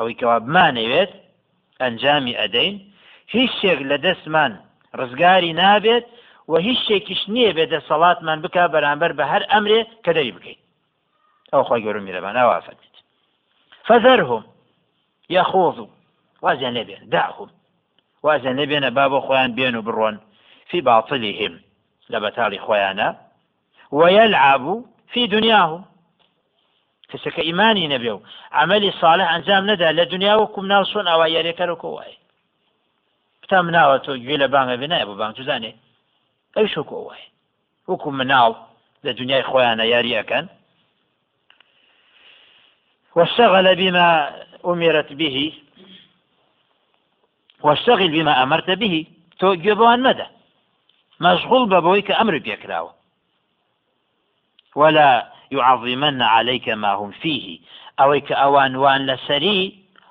أو 0.00 0.12
كواب 0.12 0.46
ما 0.46 0.70
نويت 0.70 1.10
أنجام 1.82 2.34
أدين 2.36 2.92
هیچ 3.36 3.50
شێک 3.62 3.78
لە 3.90 3.96
دەستمان 4.06 4.52
ڕزگاری 4.98 5.52
نابێت 5.60 6.04
و 6.50 6.54
هیچ 6.66 6.78
شێکیش 6.88 7.22
نییە 7.34 7.52
بێتە 7.58 7.78
سەڵاتمان 7.88 8.38
بک 8.44 8.56
بەرامبەر 8.74 9.12
بە 9.18 9.24
هەر 9.32 9.42
ئەمرێ 9.52 9.80
کە 10.04 10.10
دەری 10.16 10.32
بکەیت 10.36 10.60
ئەو 11.52 11.62
خۆی 11.68 11.82
گەورم 11.84 12.04
میرەبان 12.08 12.36
ئاوافەت. 12.38 12.78
فەذەرهم 13.88 14.44
یەخۆذ 15.36 15.76
بێن 16.88 17.02
داهم 17.14 17.50
وازیان 18.22 18.54
لێ 18.58 18.64
بێنە 18.70 18.90
با 18.96 19.04
بۆ 19.12 19.18
خۆیان 19.26 19.50
بێن 19.58 19.74
و 19.76 19.82
بڕۆن 19.86 20.16
في 20.68 20.80
باطلهم. 20.80 21.54
لە 22.12 22.18
بەتاڵی 22.24 22.60
خۆیانە 22.66 23.08
ويلعب 23.92 24.64
في 25.12 25.26
دنياهم. 25.26 25.82
کەسەکە 27.12 27.42
ئیمانی 27.48 27.88
نەبێ 27.94 28.10
و 28.16 28.20
عملی 28.52 28.90
صالح 29.00 29.26
ئەنجام 29.32 29.64
نەدا 29.70 29.88
لە 29.98 30.04
دنیا 30.12 30.34
وەکوم 30.42 30.66
ناو 30.72 30.84
سۆن 30.92 31.06
ئەوە 31.10 31.26
یاریەکەرەوە 31.36 31.88
وایە 31.96 32.18
بتا 33.42 33.58
مناوە 33.66 33.98
تۆ 34.04 34.12
گوێ 34.24 34.36
لە 34.42 34.48
بانگە 34.54 34.76
بێنایە 34.80 35.06
بۆ 35.08 35.14
بانگ 35.20 35.34
توزانێ 35.38 35.72
ئەی 36.56 36.68
شوکۆ 36.74 36.98
وایە 37.06 37.28
وەکو 37.90 38.08
ئەەکەن 40.18 40.46
واشتغل 43.16 43.66
بما 43.80 44.08
أمرت 44.70 45.10
به 45.20 45.36
واشتغل 47.62 48.08
بما 48.08 48.42
أمرت 48.42 48.70
به. 48.70 49.06
تو 49.38 49.54
جبوان 49.54 50.02
مدى. 50.02 50.26
مشغول 51.20 51.68
ببويك 51.68 52.10
أمر 52.10 52.38
بيكراوه 52.38 52.94
ولا 54.76 55.32
يعظمن 55.50 56.22
عليك 56.22 56.68
ما 56.68 56.92
هم 56.94 57.10
فيه. 57.10 57.58
کە 58.00 58.34
ئەوانوان 58.42 59.00
لە 59.06 59.16
سەری 59.28 59.60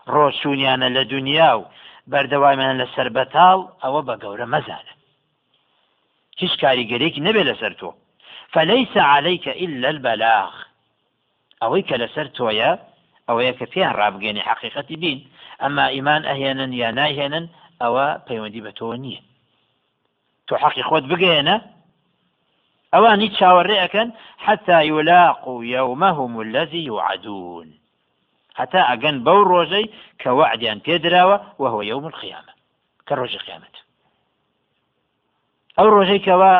ڕۆچوونیانە 0.08 0.88
لە 0.98 1.03
دنیا 1.13 1.51
و 1.60 1.65
بەردەوامیان 2.12 2.75
لە 2.81 2.88
سەر 2.96 3.08
بەتاڵ 3.17 3.60
هیچ 6.41 6.53
کاریگەرێکی 6.63 7.22
نەبێت 7.27 7.46
لەسەر 7.51 7.74
تۆ 7.79 7.89
فليس 8.53 8.93
عليك 8.98 9.48
إلا 9.48 9.88
البلاغ. 9.89 10.51
لەسەر 12.03 12.27
تۆیە 12.38 12.72
ئەوەیە 13.27 13.53
کە 13.60 13.65
پێیان 13.74 13.93
ڕابگەێنی 14.00 14.48
حقیقەتی 14.50 14.98
بین 15.03 15.20
ئەمما 15.62 15.86
ئیمان 15.96 16.22
ئەهێنن 16.30 16.72
یا 16.82 16.89
ناهێنن 17.00 17.46
ئەوە 17.82 18.08
پەیوەندی 18.27 18.63
بە 18.65 18.72
تۆ 18.80 18.88
نییە 19.03 19.22
تۆ 20.48 20.53
حەقی 20.63 20.84
خۆت 20.89 21.03
بگەێنە 21.12 21.56
ئەوانی 22.94 23.34
چاوەڕێ 23.38 23.77
ئەەکەن 23.82 24.10
حتا 24.46 24.77
يلاقوا 24.91 25.60
يومهم 25.77 26.34
الذي 26.46 26.82
يوعدون. 26.91 27.68
هەتا 28.60 28.82
ئەگەن 28.89 29.15
بەو 29.25 29.39
ڕۆژەی 29.51 29.86
کە 30.22 30.30
وعدیان 30.39 30.80
پێدراوە 30.86 31.38
وهو 31.62 31.82
يوم 31.91 32.06
القيامة 32.12 32.51
ڕۆژی 33.20 33.39
قیامەت 33.46 33.75
ئەو 35.77 35.88
ڕۆژەی 35.96 36.24
کەەوە 36.25 36.53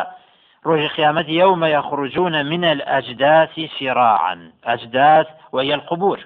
ڕۆژی 0.68 0.90
قیامەت 0.96 1.28
يوم 1.28 1.62
يخرجون 1.76 2.34
من 2.52 2.64
الأجداث 2.74 3.54
سراعا 3.78 4.36
أجداث 4.64 5.26
وهي 5.52 5.72
القبور. 5.78 6.18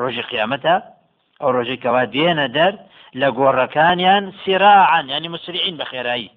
ڕۆژی 0.00 0.22
قیامەتە 0.30 0.74
ئەو 1.40 1.50
ڕۆژەی 1.56 1.82
کەوا 1.84 2.02
دێنە 2.14 2.46
دەر 2.56 2.72
لە 3.20 3.28
گۆڕەکانیان 3.38 4.24
سراعا 4.44 5.00
ینی 5.12 5.28
مسرعین 5.34 5.76
بە 5.80 5.84
خێرایی 5.90 6.30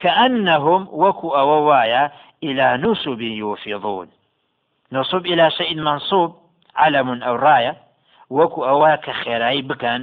كأنهم 0.00 0.88
وكو 0.92 1.28
أوايا 1.36 2.10
إلى 2.42 2.66
نسب 2.84 3.20
يوفضون. 3.20 4.08
نصب 4.92 5.26
إلى 5.26 5.50
شيء 5.50 5.74
منصوب 5.74 6.30
علم 6.76 7.22
أو 7.22 7.34
راية. 7.34 7.76
وكو 8.30 8.64
أواك 8.64 9.10
خيراي 9.10 9.62
بكن 9.62 10.00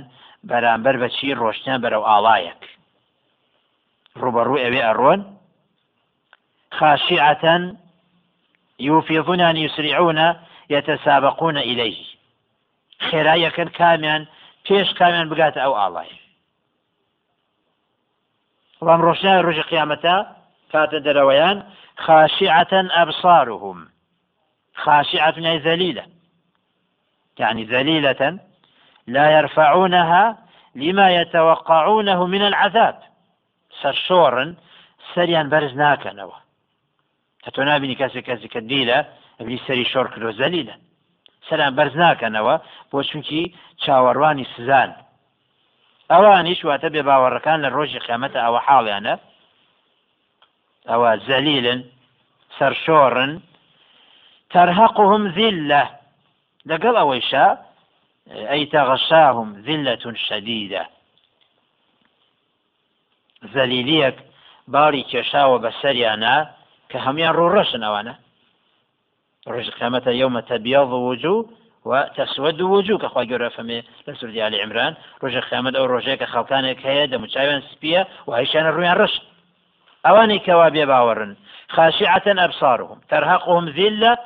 بەرامبەر 0.50 0.96
بەچی 1.02 1.38
ڕۆشتیان 1.42 1.80
بەرەو 1.84 2.08
ئاڵایەک 2.10 2.62
ڕوبەڕوو 4.22 4.64
ئەوێ 4.64 4.82
ئەڕۆن 4.88 5.20
خاشعة 6.78 7.46
يوفضون 8.80 9.42
أن 9.42 9.58
يسرعون 9.58 10.20
يتسابقون 10.70 11.58
إليه. 11.58 12.17
خێرایەکەن 13.08 13.70
کامیان 13.80 14.22
پێش 14.66 14.88
کامیان 15.00 15.28
بگاتە 15.30 15.60
ئەو 15.64 15.74
ئاڵای. 15.80 16.12
وام 18.86 19.02
ڕۆشنای 19.08 19.44
ڕۆژی 19.46 19.68
قیامەتە 19.72 20.16
کاتە 20.72 21.00
دەرەوەیان 21.06 21.58
خاشعة 22.06 22.74
أبصارهم. 23.02 23.78
خاشعة 24.84 25.38
أي 25.52 25.58
ذليلة 25.68 26.06
يعني 27.40 27.64
ذليلة 27.64 28.40
لا 29.08 29.26
يرفعونها 29.38 30.38
لما 30.76 31.08
يتوقعونه 31.12 32.26
من 32.26 32.42
العذاب. 32.42 32.98
سرشورا 33.82 34.56
سريان 35.16 35.50
برز 35.50 35.74
ناكنوا 35.74 36.32
هەتۆ 37.48 37.60
نبینی 37.60 37.96
کەسێک 38.02 38.26
کەسی 38.30 38.50
کە 38.54 38.62
دیلە 38.70 39.00
ئەبی 39.40 39.58
سەری 39.68 39.86
زەلیلە 40.40 40.76
سەران 41.48 41.74
بەرز 41.78 41.96
ناکەنەوە 42.04 42.56
بۆ 42.92 43.00
چونکی 43.10 43.44
چاوەڕوانی 43.84 44.48
سزان. 44.56 44.90
ئەوانیش 46.12 46.60
واتە 46.68 46.90
بێ 46.94 47.02
باوەڕەکان 47.10 47.60
لە 47.64 47.70
ڕۆژی 47.76 48.04
قیامەتە 48.06 48.40
ئەوە 48.46 48.60
حاڵیانە. 48.68 49.16
ئەوە 50.90 51.12
زەلیلن 51.28 51.80
سەرشۆڕن 52.58 53.32
تەرهەقهم 54.54 55.24
ذلة 55.38 55.84
لەگەڵ 56.70 56.96
ئەوەیشا 57.02 57.48
ئەی 58.52 58.64
تەغەشاهم 58.74 59.50
ذلة 59.68 60.04
شەدیدە. 60.28 60.84
زەلیلیەک 63.54 64.18
باڵی 64.74 65.04
کێشاوە 65.12 65.58
بە 65.64 65.72
سەریانە 65.82 66.36
کە 66.90 66.98
هەمان 67.06 67.32
ڕوڕەشن 67.38 67.82
ئەوانە. 67.86 68.14
ڕۆژ 69.54 69.68
قیامەتە 69.78 70.12
یومە 70.22 70.42
تەبیاض 70.52 70.92
وجوه 71.08 71.46
وتسود 71.86 72.62
وجوه 72.62 72.98
كخوا 73.00 73.24
جورا 73.24 73.50
فمي 73.50 73.84
لسورة 74.08 74.48
آل 74.48 74.56
عمران. 74.56 74.96
رجع 75.24 75.40
خامد 75.40 75.76
أو 75.76 76.00
كخلقان 76.00 76.72
كهيا 76.72 77.06
دم 77.06 77.26
تشايون 77.26 77.62
سبيا 77.62 78.08
وهيشان 78.28 78.66
الرويان 78.66 78.98
رش 78.98 79.22
أواني 80.06 80.40
كوابي 80.40 80.86
باورن 80.86 81.36
خاشعة 81.70 82.24
أبصارهم 82.28 83.00
ترهقهم 83.10 83.70
ذلة 83.70 84.18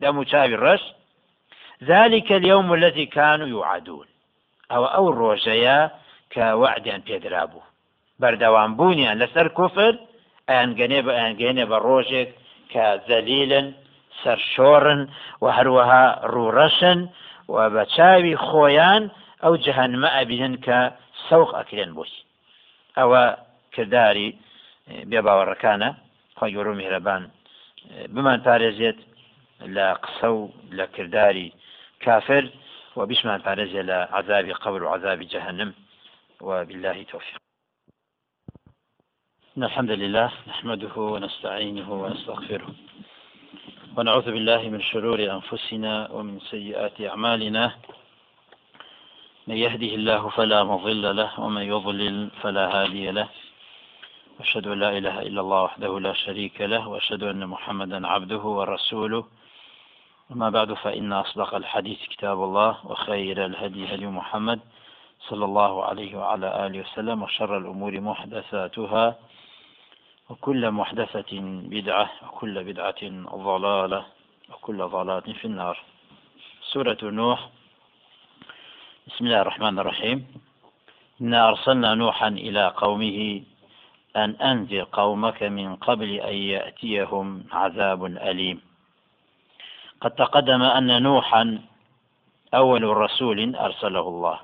دم 0.00 0.22
تشاوي 0.22 0.54
الرش 0.54 0.82
ذلك 1.84 2.32
اليوم 2.32 2.74
الذي 2.74 3.06
كانوا 3.06 3.46
يوعدون. 3.46 4.06
أو 4.72 4.84
أو 4.84 5.10
الرجيا 5.10 5.90
كوعد 6.32 6.88
أن 6.88 7.00
بيدرابو 7.00 7.60
بردوان 8.18 8.76
بونيان 8.76 9.18
لسر 9.18 9.48
كفر 9.48 9.98
ئەیانگەنێ 10.50 11.00
بە 11.06 11.12
ئەیانگەێنێ 11.16 11.64
بە 11.70 11.78
ڕۆژێک 11.86 12.28
کە 12.72 12.86
زەلیلن 13.08 13.66
سەرشۆڕن 14.22 15.00
و 15.42 15.46
هەروەها 15.56 16.04
ڕوورەشن 16.32 16.98
و 17.54 17.56
بە 17.74 17.84
چاوی 17.94 18.36
خۆیان 18.46 19.02
ئەو 19.42 19.54
جەهنمە 19.64 20.08
ئەبینن 20.16 20.54
کە 20.66 20.78
سەوق 21.28 21.50
ئەکرێن 21.58 21.90
بۆی 21.96 22.14
ئەوە 22.98 23.22
کردداری 23.74 24.28
بێ 25.10 25.20
باوەڕەکانە 25.26 25.90
خۆی 26.38 26.52
گەۆ 26.54 26.72
میهرەبان 26.80 27.22
بمان 28.14 28.38
پارێزێت 28.46 28.98
لە 29.76 29.86
قسە 30.04 30.28
و 30.36 30.40
و 32.96 33.06
لە 33.90 33.98
عذابی 34.18 34.52
قبر 34.52 34.82
و 34.82 34.92
عذابی 34.94 35.26
جەهنم 35.34 35.70
وبالله 36.40 37.04
توفيق. 37.04 37.49
إن 39.58 39.64
الحمد 39.64 39.90
لله 39.90 40.30
نحمده 40.48 40.94
ونستعينه 40.96 41.92
ونستغفره 41.92 42.68
ونعوذ 43.96 44.24
بالله 44.24 44.68
من 44.68 44.80
شرور 44.80 45.18
أنفسنا 45.18 46.10
ومن 46.10 46.40
سيئات 46.40 47.00
أعمالنا. 47.00 47.72
من 49.48 49.56
يهده 49.56 49.92
الله 49.98 50.28
فلا 50.28 50.64
مضل 50.64 51.16
له 51.16 51.40
ومن 51.40 51.62
يضلل 51.62 52.30
فلا 52.42 52.64
هادي 52.76 53.10
له. 53.10 53.28
وأشهد 54.38 54.66
أن 54.66 54.78
لا 54.80 54.98
إله 54.98 55.22
إلا 55.22 55.40
الله 55.40 55.62
وحده 55.62 56.00
لا 56.00 56.12
شريك 56.12 56.60
له 56.60 56.88
وأشهد 56.88 57.22
أن 57.22 57.46
محمدا 57.46 58.06
عبده 58.06 58.42
ورسوله. 58.58 59.24
وما 60.30 60.50
بعد 60.50 60.72
فإن 60.72 61.12
أصدق 61.12 61.54
الحديث 61.54 61.98
كتاب 62.06 62.44
الله 62.44 62.86
وخير 62.86 63.46
الهدي 63.46 63.94
هدي 63.94 64.06
محمد 64.06 64.60
صلى 65.28 65.44
الله 65.44 65.84
عليه 65.84 66.18
وعلى 66.18 66.66
آله 66.66 66.80
وسلم 66.80 67.22
وشر 67.22 67.58
الأمور 67.58 68.00
محدثاتها. 68.00 69.18
وكل 70.30 70.70
محدثة 70.70 71.40
بدعة 71.74 72.10
وكل 72.22 72.64
بدعة 72.64 73.02
ضلالة 73.36 74.06
وكل 74.50 74.78
ضلالة 74.78 75.32
في 75.32 75.44
النار. 75.44 75.78
سورة 76.62 76.98
نوح. 77.02 77.48
بسم 79.06 79.26
الله 79.26 79.40
الرحمن 79.40 79.78
الرحيم. 79.78 80.26
إنا 81.20 81.48
أرسلنا 81.48 81.94
نوحا 81.94 82.28
إلى 82.28 82.68
قومه 82.76 83.42
أن 84.16 84.30
أنذر 84.30 84.86
قومك 84.92 85.42
من 85.42 85.76
قبل 85.76 86.10
أن 86.14 86.34
يأتيهم 86.34 87.44
عذاب 87.52 88.04
أليم. 88.04 88.60
قد 90.00 90.10
تقدم 90.10 90.62
أن 90.62 91.02
نوحا 91.02 91.58
أول 92.54 92.82
رسول 92.82 93.56
أرسله 93.56 94.08
الله. 94.08 94.40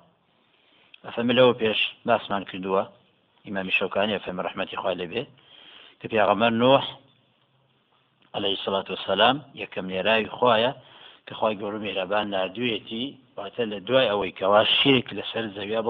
فملو 1.12 1.52
بيش 1.52 1.94
باسمان 2.04 2.44
كدوة 2.44 2.92
إمام 3.48 3.68
الشوكاني 3.68 4.18
فهم 4.18 4.40
رحمة 4.40 4.68
خالي 4.76 5.06
به. 5.06 5.26
کە 6.00 6.06
پیاغەمەر 6.10 6.52
نوح؟ 6.62 6.84
عليه 8.36 8.56
سڵات 8.64 8.86
وسلام 8.90 9.36
یەکەم 9.62 9.86
لێراوی 9.92 10.32
خۆیە 10.36 10.72
کە 11.26 11.32
خی 11.38 11.54
گەور 11.60 11.74
میێرەبان 11.84 12.26
نردوێتی 12.34 13.04
واتە 13.36 13.62
لە 13.72 13.78
دوای 13.86 14.10
ئەوەی 14.10 14.36
کەوا 14.38 14.62
شێک 14.78 15.06
لەسەر 15.16 15.44
زەویە 15.56 15.80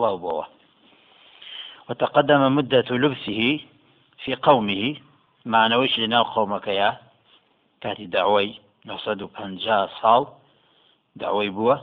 وتقدم 1.88 2.52
مدة 2.52 2.90
لبسه 2.90 3.60
في 4.24 4.34
قومه. 4.34 4.96
معنەوەیش 5.52 5.94
لەناو 6.02 6.24
قومەکەیە 6.34 6.90
کاتی 7.82 8.06
داوای 8.06 8.58
950 8.84 9.88
ساڵ 10.00 10.26
داوای 11.20 11.50
بووە 11.50 11.76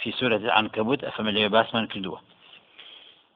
في 0.00 0.12
سورة 0.12 0.36
العنكبوت. 0.36 1.04
أفهم 1.04 1.28
لي 1.28 1.48
باسمان 1.48 1.86
كدوة. 1.86 2.20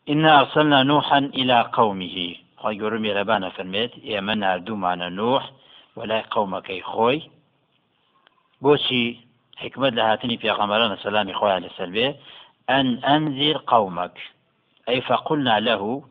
إنا 0.08 0.40
أرسلنا 0.40 0.82
نوحا 0.82 1.18
إلى 1.18 1.60
قومه. 1.72 2.36
خی 2.64 2.78
گەورە 2.80 2.98
میێرەبانە 3.04 3.48
فەرمێت 3.56 3.92
ئێمە 4.08 4.34
نردومانە 4.42 5.08
نوح 5.18 5.42
وەلای 5.98 6.28
قومەکەی 6.34 6.82
خۆی 6.90 7.20
بۆچی 8.62 9.04
حکمت 9.62 9.92
لە 9.98 10.02
هاتنی 10.08 10.40
پێغەمەرانە 10.42 10.96
سەلامی 11.04 11.38
خۆیان 11.38 11.62
لەسەر 11.66 11.90
بێ 11.96 12.08
ئەن 12.70 12.86
ئەنزیر 13.06 13.56
قومك. 13.72 14.16
أي 14.88 15.00
فقلنا 15.00 15.58
له 15.68 16.02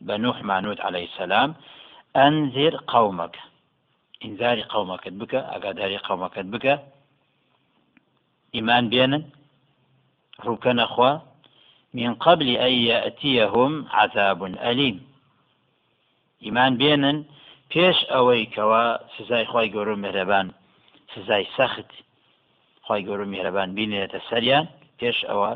بنوح 0.00 0.42
معنود 0.50 0.80
عليه 0.80 1.04
السلام 1.10 1.50
أنذر 2.16 2.74
قومك. 2.76 3.34
إنذار 4.24 4.60
قومك 4.60 5.08
بك 5.08 5.34
أقدار 5.34 5.96
قومك 5.96 6.38
بك. 6.38 6.66
إيمان 8.54 8.88
بينا 8.88 9.22
ركن 10.44 10.78
أخوة. 10.78 11.22
من 11.94 12.14
قبل 12.14 12.48
أن 12.48 12.72
يأتيهم 12.72 13.86
عذاب 13.90 14.44
أليم. 14.44 15.13
ئیمان 16.44 16.72
بێنن 16.80 17.18
پێش 17.72 17.98
ئەوەی 18.12 18.44
کەوا 18.54 18.84
سزای 19.14 19.44
خی 19.50 19.68
گەورە 19.74 19.94
مهرەبان 20.04 20.46
سزای 21.14 21.46
سەخت 21.56 21.90
خی 22.86 23.00
گەورە 23.06 23.26
میهرەبان 23.32 23.68
بینێتە 23.76 24.18
سەریان 24.28 24.66
پێش 24.98 25.18
ئەوە 25.30 25.52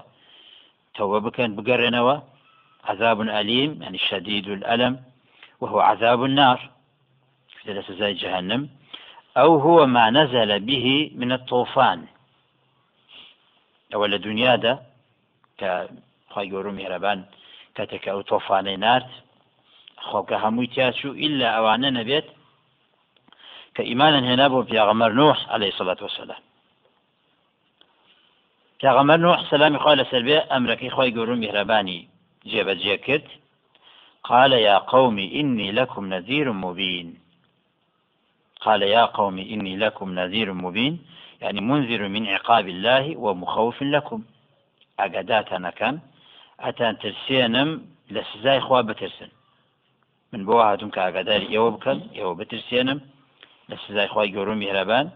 تەوە 0.96 1.18
بکەن 1.26 1.50
بگەڕێنەوە 1.56 2.16
عذاب 2.88 3.20
أليم 3.20 3.82
يعني 3.82 3.98
شديد 3.98 4.48
الألم 4.48 5.04
وهو 5.60 5.80
عذاب 5.80 6.24
النار 6.24 6.70
في 7.48 7.82
سزاي 7.82 8.14
جهنم. 8.14 8.68
أو 9.36 9.58
هو 9.58 9.86
ما 9.86 10.10
نزل 10.10 10.58
به 10.58 11.10
من 11.14 11.32
الطوفان. 11.32 12.06
أو 13.94 14.04
الدنيا 14.04 14.56
ده 14.56 14.78
كخي 15.58 16.50
گەورە 16.50 16.72
میهرەبان 16.78 17.18
کاتێکە 17.76 18.08
ئەو 18.08 18.22
تۆفانەی 18.30 18.78
نرد 18.84 19.10
خۆکە 20.08 20.36
هەمووی 20.44 20.72
تیاچوو 20.74 21.18
ئللا 21.24 21.48
ئەوانە 21.56 21.90
نەبێت 21.98 22.26
کە 23.74 23.82
ئیمانن 23.88 24.24
هێنا 24.30 24.46
بۆ 24.52 24.58
پیاغەمەر 24.68 25.10
نوح 25.20 25.38
عليه 25.54 25.72
سڵات 25.78 26.00
وسلام 26.02 26.42
پیاغەمەر 28.78 29.18
نوح 29.26 29.38
سلامی 29.50 29.78
خوا 29.82 29.94
لەسەر 30.00 30.22
ئەمرەکەی 30.52 30.94
خۆی 30.96 31.14
گەورە 31.16 31.34
میهرەبانی 31.42 32.00
جێبەجێ 32.50 32.96
کرد. 33.06 33.28
قال 34.30 34.52
يا 34.52 34.78
قوم 34.78 35.18
إني 35.18 35.68
لكم 35.72 36.04
نذير 36.14 36.52
مبين. 36.52 37.08
قال 38.64 38.82
يا 38.82 39.04
قوم 39.18 39.38
إني 39.38 39.76
لكم 39.76 40.08
نذير 40.20 40.52
مبين. 40.52 40.94
يعني 41.42 41.60
منذر 41.60 42.08
من 42.08 42.26
عقاب 42.34 42.68
الله 42.68 43.16
ومخوف 43.16 43.82
لكم. 43.82 44.20
أقداتنا 45.00 45.70
كان 45.70 45.96
ئەتان 46.64 46.94
ترسێنم 47.02 47.70
لە 48.14 48.22
سزای 48.30 48.60
خوا 48.60 48.80
بترسن. 48.82 49.30
من 50.32 50.40
بۆ 50.46 50.56
هاتوم 50.68 50.90
کە 50.94 51.00
ئاگاداری 51.04 51.52
ئێوە 51.52 51.70
بکەن 51.76 51.98
ئێوە 52.16 52.34
بترسێنم. 52.38 52.98
لە 53.70 53.76
سزای 53.82 54.08
خی 54.12 54.32
گەورە 54.34 54.54
میهرەبان. 54.62 55.06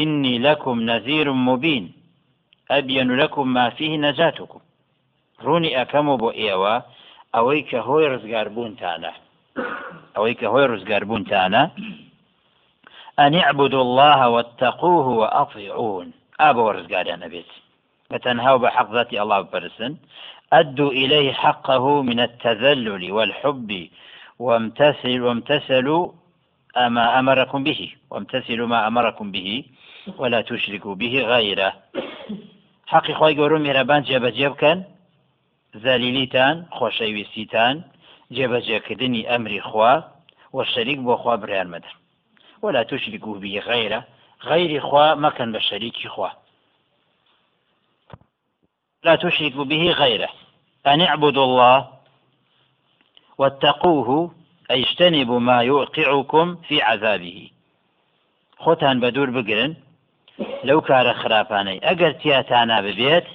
إني 0.00 0.34
لكم 0.38 0.76
نذير 0.90 1.26
مبين. 1.48 1.84
أبين 2.70 3.08
لكم 3.22 3.46
ما 3.56 3.66
فيه 3.76 3.92
نجاتكم. 4.06 4.60
ڕوونی 5.44 5.74
ئەەکەم 5.76 6.06
بۆ 6.22 6.30
ئێوە 6.40 6.74
ئەوەی 7.34 7.62
کە 7.70 7.78
هۆی 7.88 8.10
ڕزگاربوونتانە 8.12 9.12
ئەوەی 10.14 10.34
کە 10.40 10.46
هۆی 10.52 10.66
ڕزگاربوونتانە 10.72 11.62
أن 13.24 13.34
اعبدوا 13.34 13.82
الله 13.86 14.20
واتقوه 14.34 15.06
وأطيعون. 15.20 16.12
أبو 16.40 16.70
رزقاريان 16.70 17.22
أبيت 17.22 17.50
بتنهوا 18.10 18.56
بحق 18.56 18.90
ذات 18.92 19.12
الله 19.12 19.40
برسن 19.40 19.92
أدوا 20.52 20.90
إليه 20.90 21.32
حقه 21.32 22.02
من 22.02 22.20
التذلل 22.20 23.12
والحب 23.12 23.88
وامتثل 24.38 25.20
وامتثلوا 25.20 26.12
ما 26.76 27.18
أمركم 27.18 27.64
به 27.64 27.92
وامتثلوا 28.10 28.66
ما 28.66 28.86
أمركم 28.86 29.30
به 29.30 29.64
ولا 30.18 30.40
تشركوا 30.42 30.94
به 30.94 31.22
غيره. 31.22 31.72
حقی 32.86 33.14
خۆی 33.14 33.36
گەورە 33.38 33.58
میێرەبان 33.64 34.02
جێبەجێ 34.08 34.48
بکەن 34.52 34.78
زەلیلیتان 35.84 36.56
خۆشەویستیتان 36.76 37.76
جێبەجێکردنی 38.36 39.26
ئەمری 39.30 39.60
خوا 39.68 39.94
و 40.54 40.64
شەریک 40.72 40.98
بۆ 41.06 41.14
خوا 41.22 41.36
بریان 41.36 41.68
مەدەن. 41.74 41.96
ولا 42.62 42.82
تشركوا 42.82 43.38
به 43.42 43.60
غيره. 43.60 44.00
غير 44.50 44.80
خوا 44.80 45.14
مكن 45.14 45.52
بشريك 45.52 46.08
خوا. 46.14 46.30
لا 49.04 49.16
تشركوا 49.16 49.64
به 49.64 49.90
غيره. 49.90 50.28
أن 50.86 51.00
اعبدوا 51.00 51.44
الله 51.44 51.88
واتقوه 53.38 54.34
أي 54.70 54.82
اجتنبوا 54.82 55.40
ما 55.40 55.58
يوقعكم 55.62 56.56
في 56.68 56.82
عذابه. 56.82 57.50
خۆتان 58.64 59.00
بە 59.00 59.08
دوور 59.14 59.30
بگرن 59.30 59.72
لەو 60.68 60.80
کارە 60.88 61.12
خراپانەی 61.20 61.80
تیاتانە 62.20 62.78
ببێت 62.86 63.26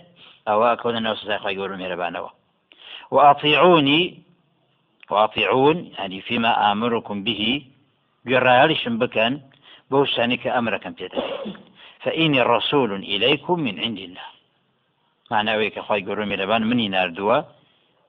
ئەوە 0.48 0.70
کەونە 0.82 1.00
ناو 1.06 1.16
سزای 1.16 1.40
خی 1.44 1.56
گەور 1.58 1.72
وأطيعوني 3.12 4.24
وأطيعون 5.10 5.78
يعني 5.98 6.22
فيما 6.22 6.72
آمركم 6.72 7.24
به 7.24 7.62
بەو 9.92 10.06
شانی 10.06 10.38
کە 10.38 10.50
ئەمرەکەم 10.56 10.94
پێدا 11.00 11.22
فإني 12.04 12.42
رسول 12.42 12.92
إليكم 13.14 13.60
من 13.60 13.80
عند 13.80 14.00
الله. 14.08 14.28
معناوەیە 15.32 15.74
کە 15.76 15.82
خی 15.88 16.02
گەۆ 16.08 16.26
میێرەبان 16.30 16.62
منی 16.70 16.90
نردووە 16.96 17.38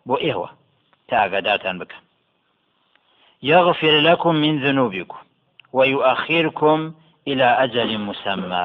بۆ 0.09 0.17
ئێوە 0.25 0.49
تا 1.09 1.15
ئاگاداتان 1.23 1.77
بکەم. 1.81 2.03
يغفر 3.43 3.95
لكم 4.09 4.35
من 4.45 4.55
ذنوبكم 4.65 5.21
ويؤخركم 5.77 6.79
إلى 7.29 7.47
أجل 7.65 7.91
مسمى. 7.99 8.65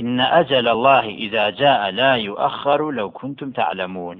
إن 0.00 0.20
أجل 0.20 0.68
الله 0.68 1.04
إذا 1.24 1.44
جاء 1.50 1.90
لا 1.90 2.12
يؤخر 2.28 2.90
لو 2.90 3.10
كنتم 3.10 3.50
تعلمون. 3.50 4.18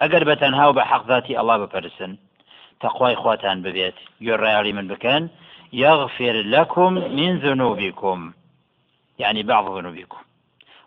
ئەگەر 0.00 0.22
بە 0.28 0.34
تەنها 0.42 0.64
و 0.68 0.72
بە 0.78 0.82
حەقذاتی 0.90 1.36
ئەڵا 1.38 1.56
بپەرسن 1.62 2.12
تەخوای 2.80 3.14
خواتان 3.14 3.62
ببێت. 3.62 3.98
من 4.76 4.88
بکەن 4.88 5.22
يغفر 5.72 6.32
لكم 6.32 6.92
من 6.92 7.38
ذنوبكم 7.38 8.32
يعني 9.18 9.42
بعض 9.42 9.78
ذنوبكم 9.78 10.20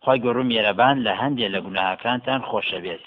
خی 0.06 0.20
گەڕوم 0.26 0.48
میێرەبان 0.52 0.96
لە 1.06 1.14
هەندێک 1.22 1.50
لە 1.56 1.60
گوناهاکانتان 1.66 2.42
خۆشە 2.50 2.80
بێت. 2.84 3.04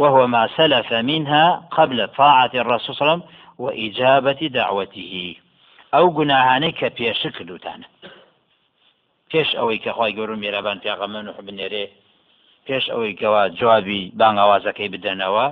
وهو 0.00 0.26
ما 0.34 0.44
سلف 0.56 0.92
منها 0.92 1.46
قبل 1.76 1.98
طاعة 2.06 2.54
الرسول 2.62 2.94
صلى 2.94 3.02
الله 3.02 3.12
عليه 3.12 3.22
وسلم 3.22 3.22
وإجابة 3.64 4.40
دعوته. 4.58 5.36
گوناهانەی 6.16 6.76
کە 6.78 6.88
پێش 6.98 7.20
کردوتانە. 7.36 7.86
پێش 9.30 9.48
ئەوەی 9.58 9.82
کە 9.84 9.90
خی 9.96 10.12
گەورم 10.16 10.38
میێرەبان 10.42 10.78
پیاغەمە 10.82 11.20
و 11.36 11.42
بنێرێ 11.46 11.84
پێش 12.66 12.84
ئەوەی 12.92 13.14
کەوا 13.20 13.42
جوابی 13.58 14.02
بانگاوازەکەی 14.18 14.92
بدەنەوە 14.94 15.46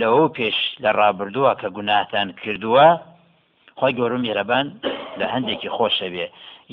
لەوە 0.00 0.24
پێش 0.36 0.58
لە 0.82 0.90
ڕابردووە 0.98 1.52
کە 1.60 1.68
گوناهتان 1.76 2.28
کردووە 2.42 2.88
خی 3.78 3.92
گەورم 3.98 4.22
میێرەبان 4.24 4.66
لە 5.18 5.26
هەندێکی 5.34 5.72
خۆشە 5.76 6.08
بێ. 6.14 6.26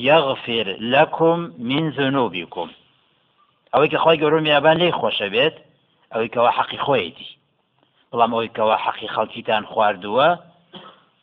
یغفر 0.10 0.68
لەکم 0.94 1.40
من 1.70 1.84
ذنوبكم 1.98 2.70
ئەوەی 3.74 3.90
کە 3.94 4.00
خۆی 4.04 4.20
گەورە 4.22 4.40
میابان 4.46 4.76
لێ 4.82 4.90
خۆشە 5.00 5.28
بێت 5.34 5.56
ئەوەی 6.12 6.30
کەەوە 6.34 6.52
حەقی 6.58 6.80
خۆیەتی 6.86 7.30
بەڵام 8.10 8.32
ئەوەی 8.34 8.52
کەەوە 8.56 8.76
حەقی 8.86 9.10
خەڵکیتان 9.16 9.64
خواردووە 9.72 10.30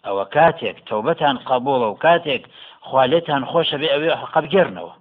ئەوە 0.07 0.25
کاتێک 0.35 0.77
تەوبەتان 0.89 1.37
قبولە 1.49 1.87
و 1.91 2.01
کاتێک 2.05 2.43
خوالێتان 2.89 3.43
خۆشە 3.51 3.77
بێ 3.81 3.89
ئەوێ 3.95 4.11
حقبگەرنەوە 4.23 4.95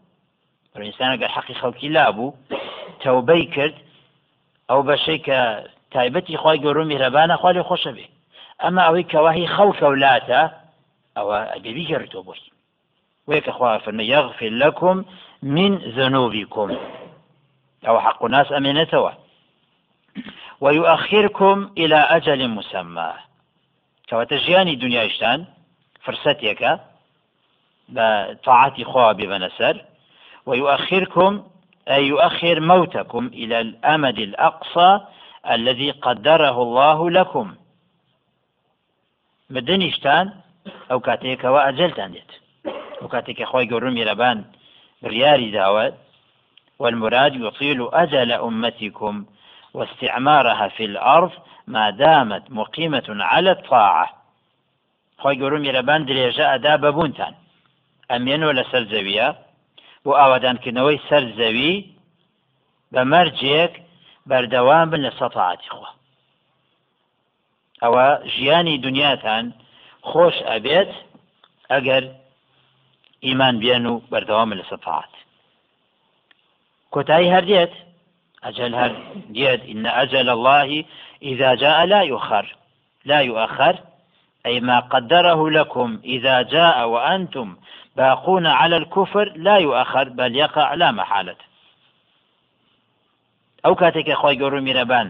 ئینسانەگەر 0.85 1.31
حەقی 1.35 1.55
خەڵکی 1.61 1.93
لابوو 1.95 2.35
تەوبەی 3.03 3.45
کرد 3.55 3.75
ئەو 4.69 4.81
بەشەی 4.87 5.19
کە 5.27 5.39
تایبەتی 5.93 6.39
خی 6.41 6.57
گەورە 6.63 6.83
میرەبانە 6.91 7.35
خوا 7.41 7.51
لێ 7.55 7.63
خۆشە 7.69 7.91
بێ. 7.97 8.05
ئەمە 8.63 8.81
ئەوەی 8.85 9.09
کەواهی 9.11 9.51
خەڵکە 9.55 9.87
ولاتە 9.93 10.41
ئەوە 11.17 11.37
ئەگەبی 11.53 11.87
گەڕێتەوە 11.89 12.23
بۆی 12.27 12.51
وەیەکە 13.27 13.51
خوا 13.57 13.69
فەرمە 13.83 14.03
یەغفر 14.13 14.51
لەکم 14.61 14.97
من 15.55 15.71
ذنوبكم 15.97 16.69
أو 17.87 17.99
حق 17.99 18.25
الناس 18.25 18.51
أمينتوا 18.51 19.09
ويؤخركم 20.61 21.71
إلى 21.77 21.95
أجل 21.95 22.47
مسمى. 22.47 23.13
كواتجياني 24.09 24.75
دنيا 24.75 25.05
إشتان 25.05 25.45
فرستيك 26.03 26.79
بطاعة 27.89 28.83
خواب 28.83 29.17
بنسر 29.17 29.85
ويؤخركم 30.45 31.43
أي 31.87 32.07
يؤخر 32.07 32.59
موتكم 32.59 33.27
إلى 33.27 33.61
الأمد 33.61 34.19
الأقصى 34.19 34.99
الذي 35.51 35.91
قدره 35.91 36.61
الله 36.61 37.09
لكم. 37.09 37.55
بدنيشتان 39.49 40.33
ئەو 40.89 40.99
کاتێکەوە 41.07 41.59
ئەجلتان 41.65 42.09
دێت 42.15 42.31
ئەو 42.99 43.07
کاتێکە 43.13 43.45
خۆی 43.51 43.69
گەورم 43.71 43.93
میرەبان 43.97 44.37
بڕیاری 45.03 45.49
داوت. 45.57 45.93
والمراد 46.79 47.35
يطيل 47.35 47.89
أجل 47.93 48.31
أمتكم 48.31 49.25
واستعمارها 49.73 50.67
في 50.67 50.85
الأرض 50.85 51.31
ما 51.67 51.89
دامت 51.89 52.43
مقيمة 52.51 53.03
على 53.09 53.51
الطاعة. 53.51 54.07
خۆی 55.21 55.37
گەورم 55.41 55.61
میرەبان 55.65 56.01
درێژە 56.09 56.45
ئەدا 56.51 56.73
بەبوونتان. 56.83 57.33
ئەمێنەوە 58.11 58.53
لە 58.59 58.63
سەر 58.71 58.83
زەویە 58.93 59.27
بۆ 60.03 60.11
ئاوادانکردنەوەی 60.19 61.03
سەر 61.09 61.23
زەوی 61.39 61.75
بە 62.93 63.01
مەرجێک 63.11 63.73
بەردەوام 64.29 64.87
بن 64.91 65.01
لە 65.07 65.11
سەتاعاتی 65.19 65.69
خۆ 65.75 65.87
ئەوە 67.83 68.07
ژیانی 68.33 68.81
دنیاتان 68.85 69.45
خۆش 70.09 70.35
ئەبێت 70.49 70.91
ئەگەر 71.71 72.03
ئیمان 73.25 73.55
بێن 73.61 73.85
كتاي 76.91 77.31
هرديت 77.31 77.71
أجل 78.43 78.75
هرديت 78.75 79.61
إن 79.63 79.85
أجل 79.85 80.29
الله 80.29 80.83
إذا 81.21 81.55
جاء 81.55 81.85
لا 81.85 82.01
يؤخر. 82.01 82.55
لا 83.05 83.19
يؤخر. 83.19 83.75
أي 84.45 84.59
ما 84.59 84.79
قدره 84.79 85.49
لكم 85.49 85.99
إذا 86.03 86.41
جاء 86.41 86.87
وأنتم 86.87 87.55
باقون 87.95 88.47
على 88.47 88.77
الكفر 88.77 89.33
لا 89.35 89.57
يؤخر 89.57 90.09
بل 90.09 90.35
يقع 90.35 90.73
لا 90.73 90.91
محالة. 90.91 91.35
ئەو 93.65 93.75
کاتێک 93.81 94.09
خۆی 94.21 94.37
گەور 94.41 94.53
و 94.55 94.65
میرەبان 94.67 95.07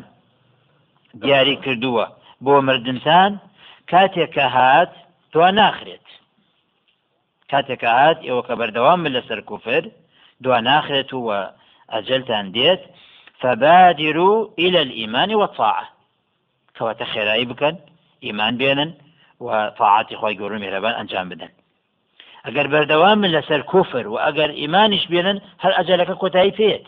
دیاری 1.21 1.55
کردووە 1.63 2.05
بۆ 2.45 2.53
مردنتان 2.67 3.31
کاتێککە 3.91 4.45
هات 4.55 4.91
دوا 5.33 5.49
ناخرێت 5.59 6.07
کاتێکە 7.51 7.89
هات 7.99 8.17
ئێوە 8.27 8.41
کە 8.47 8.53
بەردەوام 8.59 9.01
لەسەر 9.15 9.39
کوفر 9.49 9.83
دوا 10.43 10.57
ناخرێت 10.69 11.11
و 11.13 11.29
ئەجلتان 11.93 12.45
دێت 12.55 12.81
فبادروا 13.41 14.37
إلى 14.63 14.79
الإيمان 14.87 15.29
والطاعة. 15.35 15.85
کەواتە 16.77 17.05
خێرایی 17.13 17.45
بکەن 17.51 17.75
ئیمان 18.25 18.53
بێنن 18.61 18.91
و 19.45 19.47
طاعاتی 19.79 20.15
خۆی 20.19 20.35
گەور 20.39 20.51
و 20.53 20.61
میرەبان 20.63 20.93
ئەنجام 20.99 21.27
بدەن 21.31 21.51
ئەگەر 22.45 22.67
بەردەوام 22.73 23.17
من 23.23 23.31
لەسەر 23.35 23.61
کوفر 23.71 24.05
و 24.07 24.17
ئەگەر 24.25 24.49
ئیمانیش 24.61 25.05
بێنن 25.11 25.37
هەر 25.63 25.73
ئەجلەکە 25.77 26.15
کۆتایی 26.21 26.55
پێێت 26.59 26.85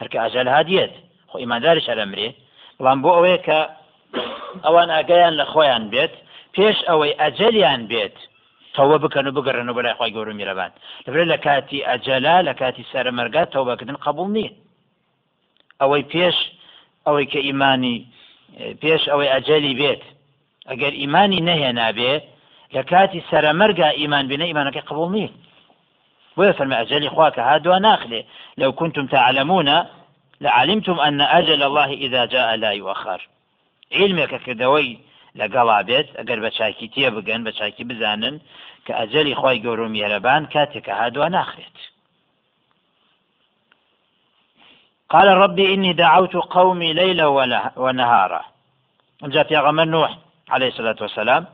هەرکە 0.00 0.18
ئاژەل 0.22 0.48
هادیێت 0.56 0.94
خۆ 1.30 1.36
ئیمانداری 1.42 1.84
شەرەمرێ 1.86 2.28
بەڵام 2.78 2.98
بۆ 3.02 3.10
ئەوەیە 3.16 3.40
کە 3.46 3.58
ئەوان 4.64 4.88
ئاگایان 4.94 5.34
لە 5.40 5.46
خۆیان 5.52 5.84
بێت 5.92 6.14
پێش 6.54 6.78
ئەوەی 6.88 7.16
ئەجەلیان 7.20 7.82
بێت 7.90 8.16
تەوە 8.76 8.96
بکەن 9.04 9.26
و 9.26 9.34
بگەڕن 9.36 9.68
و 9.68 9.74
بەلای 9.76 9.96
خۆی 9.98 10.12
گەور 10.14 10.28
و 10.28 10.38
میرەبان 10.40 10.70
لەبرێت 11.06 11.28
لە 11.32 11.38
کاتی 11.46 11.84
ئەجەلا 11.88 12.36
لە 12.48 12.54
کاتی 12.60 12.84
سەرمەرگات 12.92 13.48
تەوبەکردن 13.54 13.96
قبول 14.06 14.28
نییە 14.36 14.52
ئەوەی 15.80 16.04
پێش 16.12 16.36
ئەوەی 17.06 17.26
کە 17.32 17.40
ئیمانی 17.46 17.96
پێش 18.82 19.02
ئەوەی 19.10 19.32
ئەجەلی 19.34 19.74
بێت 19.80 20.02
ئەگەر 20.70 20.92
ئیمانی 21.00 21.40
نەهێنابێ 21.48 22.14
لە 22.74 22.82
کاتی 22.90 23.24
سەرمەرگا 23.30 23.88
ئیمان 24.00 24.24
بینە 24.30 24.46
ئیمانەکەی 24.50 24.86
قبول 24.90 25.08
نییە 25.16 25.30
ويفرم 26.36 26.72
أجل 26.72 27.06
إخواك 27.06 27.38
هادوا 27.38 27.78
ناخله 27.78 28.24
لو 28.58 28.72
كنتم 28.72 29.06
تعلمون 29.06 29.84
لعلمتم 30.40 31.00
أن 31.00 31.20
أجل 31.20 31.62
الله 31.62 31.92
إذا 31.92 32.24
جاء 32.24 32.54
لا 32.56 32.70
يؤخر 32.70 33.28
علمك 33.92 34.42
كدوي 34.42 34.98
لەگەڵا 35.40 35.78
بێت 35.88 36.08
ئەگەر 36.18 36.38
بە 36.44 36.50
چاکی 36.58 36.88
تێ 36.94 37.08
بگەن 37.16 37.40
بە 37.46 37.52
چاکی 37.58 37.84
بزانن 37.90 38.36
کە 38.86 38.92
ئەجلی 38.98 39.38
خۆی 39.40 39.62
گەور 39.64 39.80
و 39.80 39.92
میێرەبان 39.94 40.42
کاتێکە 40.52 40.92
هادووە 41.00 41.28
ناخرێت. 41.36 41.78
قال 45.12 45.28
ربي 45.28 45.74
إني 45.74 45.92
دعوت 45.92 46.36
قومي 46.36 46.92
ليلا 46.92 47.26
ونهارا. 47.76 48.42
جاء 49.22 49.44
في 49.48 49.56
غمر 49.56 49.84
نوح 49.84 50.18
عليه 50.54 50.68
الصلاة 50.68 50.96
والسلام 51.00 51.46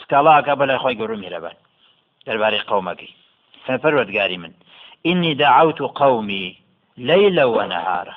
سكالا 0.00 0.36
قبل 0.40 0.78
خوي 0.78 0.94
قرو 0.94 1.16
ميربان 1.16 1.56
درباري 2.26 2.58
قومك 2.58 3.00
ففرودگاری 3.64 4.36
من. 4.36 4.52
إني 5.06 5.34
دعوت 5.34 5.80
قومي 5.82 6.56
ليلا 6.96 7.44
ونهارا. 7.44 8.14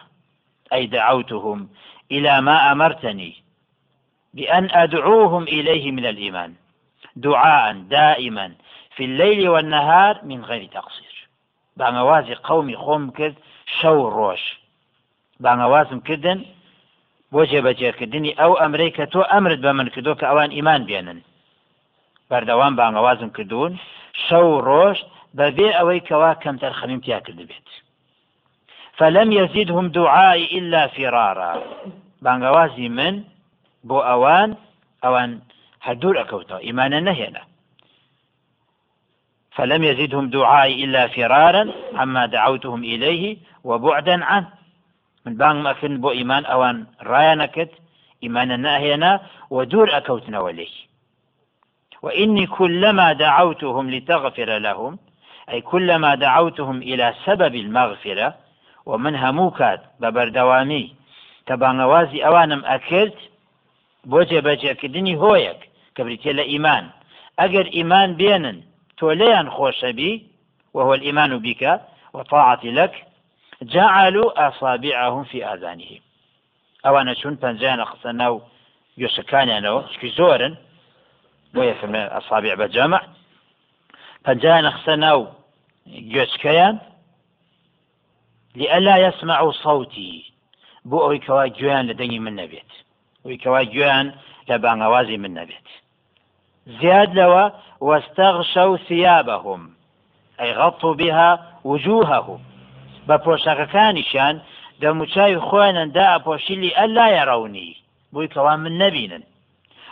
أي 0.73 0.87
دعوتهم 0.87 1.69
إلى 2.11 2.41
ما 2.41 2.71
أمرتني 2.71 3.44
بأن 4.35 4.69
أدعوهم 4.71 5.43
إليه 5.43 5.91
من 5.91 6.05
الإيمان 6.05 6.53
دعاء 7.15 7.73
دائما 7.73 8.47
في 8.95 9.05
الليل 9.05 9.49
والنهار 9.49 10.21
من 10.23 10.45
غير 10.45 10.65
تقصير. 10.65 11.27
بانوازي 11.77 12.33
قومي 12.33 12.75
خۆم 12.75 13.11
کرد 13.17 13.35
شەو 13.79 13.99
ڕۆژ 14.17 14.41
بانەوازم 15.43 15.99
کردن 16.07 16.39
بۆ 17.33 17.41
جێبەجێکردنی 17.51 18.37
ئەو 18.39 18.51
ئەمرەی 18.61 18.95
کە 18.97 19.05
تۆ 19.13 19.21
ئەمرت 19.31 19.59
بە 19.65 19.71
من 19.77 19.87
کردو 19.93 20.13
کە 20.19 20.25
ئەوان 20.29 20.51
ئیمان 20.57 20.81
بێنن 20.89 21.19
بەردەوام 22.29 22.73
بانەوازم 22.79 23.29
کردوون 23.35 23.73
شەو 24.25 24.47
ڕۆژ 24.67 24.97
بەبێ 25.37 25.69
ئەوەی 25.77 26.05
کەوا 26.07 26.31
بێت 27.49 27.67
فلم 28.99 29.29
يزيدهم 29.31 29.87
دعائي 29.99 30.45
إلا 30.57 30.87
فرارا. 30.95 31.53
بانگوازی 32.25 32.89
من 32.97 33.15
بۆ 33.89 33.97
ئەوان 34.09 34.49
ئەوان 35.03 35.31
هەردوور 35.85 36.15
ئەکەوتەوە 36.21 36.61
ئیمانە 36.67 36.99
نەهێنا. 37.07 37.43
فلم 39.55 39.81
يزدهم 39.89 40.25
دعائي 40.37 40.73
إلا 40.83 41.03
فرارا 41.15 41.63
عما 41.99 42.23
دعوتهم 42.25 42.81
إليه 42.93 43.23
وبعدا 43.69 44.15
عنه 44.31 44.49
من 45.25 45.33
بان 45.41 45.55
مەکردن 45.67 45.95
بۆ 46.03 46.09
ئیمان 46.17 46.43
ئەوان 46.51 46.77
ڕایەنەکرد 47.09 47.73
ئیمانە 48.23 48.57
ناهێنا 48.65 49.13
و 49.55 49.57
دوور 49.71 49.89
ئەکەوتنەوە 49.95 50.51
لێی. 50.57 50.75
وإني 52.05 52.45
كلما 52.47 53.13
دعوتهم 53.13 53.89
لتغفر 53.89 54.57
لهم 54.57 54.99
أي 55.51 55.61
كلما 55.61 56.15
دعوتهم 56.15 56.77
إلى 56.81 57.13
سبب 57.25 57.55
المغفرة 57.55 58.35
ومن 58.85 59.15
هموكات 59.15 59.81
ببردوامي 59.99 60.95
كبانوازي 61.47 62.25
أوانم 62.25 62.61
أكلت 62.65 63.17
بۆجێ 64.11 64.39
بەجێکردنی 64.47 65.19
هۆیەک 65.21 65.61
کە 65.95 66.01
بریتێ 66.05 66.31
لە 66.39 66.45
ئیمان. 66.51 66.85
ئەگەر 67.39 67.65
ئیمان 67.77 68.09
بێنن 68.19 68.57
تۆ 68.97 69.07
لێیان 69.19 69.47
خۆشەبی 69.55 70.13
وهو 70.75 70.91
الإيمان 70.97 71.31
بك 71.45 71.63
وطاعة 72.15 72.63
لك 72.79 72.93
جعلوا 73.73 74.27
أصابعهم 74.47 75.23
في 75.31 75.37
آذانهم. 75.53 76.01
ئەوانە 76.85 77.13
چون 77.21 77.33
پەنجیان 77.43 77.79
قسە 77.91 78.11
ناو 78.21 78.35
گوێشەکانیانەوە 78.99 79.81
شکی 79.93 80.09
زۆرن 80.17 80.53
بۆ 81.53 81.61
یەفرمێ 81.69 82.01
ئەسابیع 82.15 82.55
بە 82.61 82.67
جەمع 82.75 83.01
پەنجیان 84.25 84.65
قسە 84.75 84.95
ناو 85.05 85.19
گوێچکەیان 86.11 86.75
لئلا 88.59 88.95
يسمع 89.05 89.39
صوتي 89.63 90.13
ئەوەی 90.91 91.19
کەوا 91.25 91.45
گوێیان 91.57 91.85
لە 91.89 91.93
دەنگی 91.99 92.19
من 92.25 92.35
نەبێت 92.41 92.71
کەوا 93.43 93.61
گوێیان 93.73 94.07
لە 94.49 94.55
بانەوازی 94.63 95.17
من 95.23 95.33
نەبێت 95.39 95.67
زیاد 96.79 97.11
لەوە 97.19 97.45
وەستەغشە 97.87 98.63
و 98.71 98.77
ثيابهم 98.87 99.61
ئەی 100.39 100.51
غەڵ 100.59 100.85
بها 100.99 101.31
وجوههم. 101.69 102.41
بە 103.07 103.15
پۆشەکەکانیشان 103.25 104.35
دەموچاوی 104.81 105.43
خۆیاندا 105.47 106.05
ئەپۆشیلی 106.13 106.75
ئەللا 106.77 107.07
یەڕونی 107.17 107.71
بۆی 108.13 108.31
کەوا 108.33 108.53
من 108.63 108.73
نەبینن. 108.83 109.23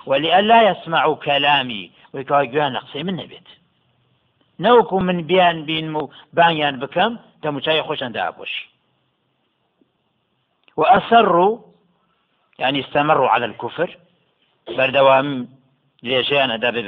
ولی 0.09 0.29
ئەللا 0.35 0.59
يسمع 0.69 1.03
كلامي 1.25 1.83
وی 2.13 2.23
کەوا 2.27 2.43
گویان 2.51 2.71
لە 2.75 2.79
قسەی 2.85 3.03
من 3.07 3.15
نەبێت. 3.21 3.47
نەوەکو 4.63 4.97
من 5.07 5.21
بیان 5.29 5.57
بینم 5.65 5.95
و 5.95 6.09
بانیان 6.37 6.75
بکەم 6.81 7.11
دەموچای 7.43 7.85
خۆشان 7.87 8.11
داپۆشی 8.17 8.65
وأسروا 10.77 11.51
يعني 12.59 12.79
استمروا 12.79 13.29
على 13.29 13.45
الكفر. 13.45 13.97
بردوام 14.77 15.47
لێژیان 16.03 16.49
ئەدا 16.51 16.69
بێ 16.75 16.83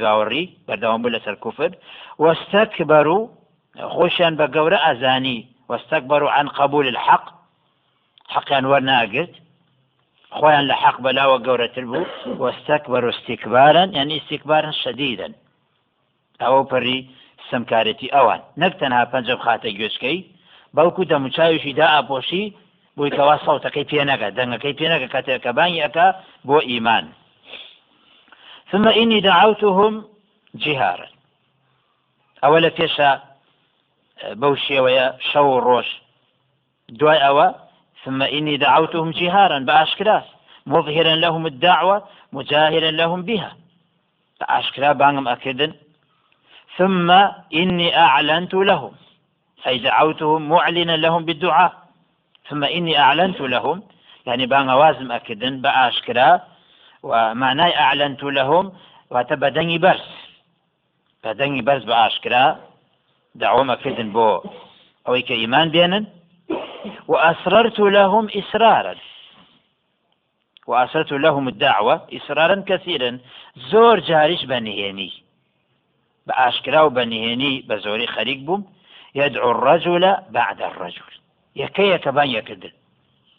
بوو 1.02 1.12
لەسەر 1.14 1.34
کوفر 1.44 1.70
واستكبروا 2.18 3.28
بە 4.38 4.46
گەورە 4.54 4.78
ئازانی 4.86 5.48
واستكبروا 5.68 6.30
عن 6.30 6.48
قبول 6.48 6.86
الحق. 6.86 7.26
حقیان 8.34 8.64
وەرناگرت 8.70 9.34
خۆیان 10.38 10.64
لە 10.70 10.76
حەق 10.82 10.96
بەلاوە 11.04 11.38
گەورەتر 11.46 11.84
بوو 11.90 12.06
واستكبروا 12.40 13.10
استكبارا 13.10 13.84
يعني 13.96 14.16
استكبارا 14.16 14.70
شديدا. 14.84 15.28
ئەوە 16.40 16.62
پەری 16.70 16.98
سمکارەتی 17.50 18.12
ئەوان 18.14 18.40
نەک 18.62 18.72
تەنها 18.80 19.02
پەنجەم 19.12 19.40
خاتە 19.46 19.68
گوێچکەی 19.78 20.18
دا 21.80 21.86
ئاپۆشی 21.94 22.44
بۆی 22.96 23.10
کەوا 23.16 23.36
سەوتەکەی 23.46 23.88
پێنەکە 23.90 24.28
دەنگەکەی 24.38 24.78
پێنەکە 24.80 25.08
کاتێکە 25.14 25.50
بانی 25.58 25.82
ئەەکە 25.84 26.06
بۆ 26.48 26.58
ئیمان 26.70 27.06
ثم 28.72 28.88
إني 28.88 29.20
دعوتهم 29.20 30.04
جهارا. 30.54 31.08
أولا 32.44 32.70
پێشە 32.70 33.10
بەو 34.40 34.56
شێوەیە 34.66 35.06
شەو 35.30 35.48
ڕۆژ 35.66 35.88
دوای 36.98 37.20
ئەوە 37.24 37.48
ثم 38.04 38.22
إني 38.22 38.56
دعوتهم 38.56 39.10
جهارا 39.10 39.58
بأشكراس 39.58 40.24
مظهرا 40.66 41.14
لهم 41.14 41.46
الدعوة 41.46 42.02
مجاهرا 42.32 42.90
لهم 42.90 43.22
بها. 43.22 43.52
بأشكرا 44.40 44.92
بانم 44.92 45.28
أكدن 45.28 45.72
ثم 46.76 47.10
إني 47.54 47.98
أعلنت 47.98 48.54
لهم 48.54 48.92
أي 49.66 49.78
دعوتهم 49.78 50.48
معلنا 50.48 50.96
لهم 50.96 51.24
بالدعاء. 51.24 51.85
ثم 52.48 52.64
إني 52.64 52.98
أعلنت 52.98 53.40
لهم 53.40 53.82
يعني 54.26 54.46
بان 54.46 54.70
وازم 54.70 55.12
أكدن 55.12 55.60
بأشكرا 55.60 56.40
ومعناي 57.02 57.78
أعلنت 57.78 58.22
لهم 58.22 58.72
وتبدني 59.10 59.78
برس. 59.78 60.10
بدني 61.24 61.62
برس 61.62 61.84
بأشكرا 61.84 62.60
دعوهم 63.34 63.70
أكدن 63.70 64.12
بو 64.12 64.42
أو 65.08 65.14
كإيمان 65.28 65.68
بينن. 65.68 66.06
وأسررت 67.08 67.78
لهم 67.78 68.28
إسرارا. 68.36 68.94
وأسرت 70.66 71.12
لهم 71.12 71.48
الدعوة 71.48 72.06
إصرارا 72.12 72.64
كثيرا. 72.66 73.18
زور 73.56 74.00
جارش 74.00 74.44
بنهيني 74.44 75.12
بأشكرا 76.26 76.80
وبنهيني 76.80 77.64
بزوري 77.68 78.06
خريق 78.06 78.38
بوم. 78.38 78.72
يدعو 79.14 79.50
الرجل 79.50 80.16
بعد 80.30 80.62
الرجل. 80.62 81.15
يكي 81.56 81.90
يكبان 81.90 82.28
يكدن. 82.28 82.70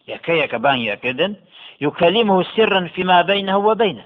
يكي 0.08 0.39
يكبان 0.39 0.77
يكدن. 0.77 1.36
يكلمه 1.82 2.43
سرا 2.43 2.88
فيما 2.88 3.21
بينه 3.21 3.58
وبينه. 3.58 4.06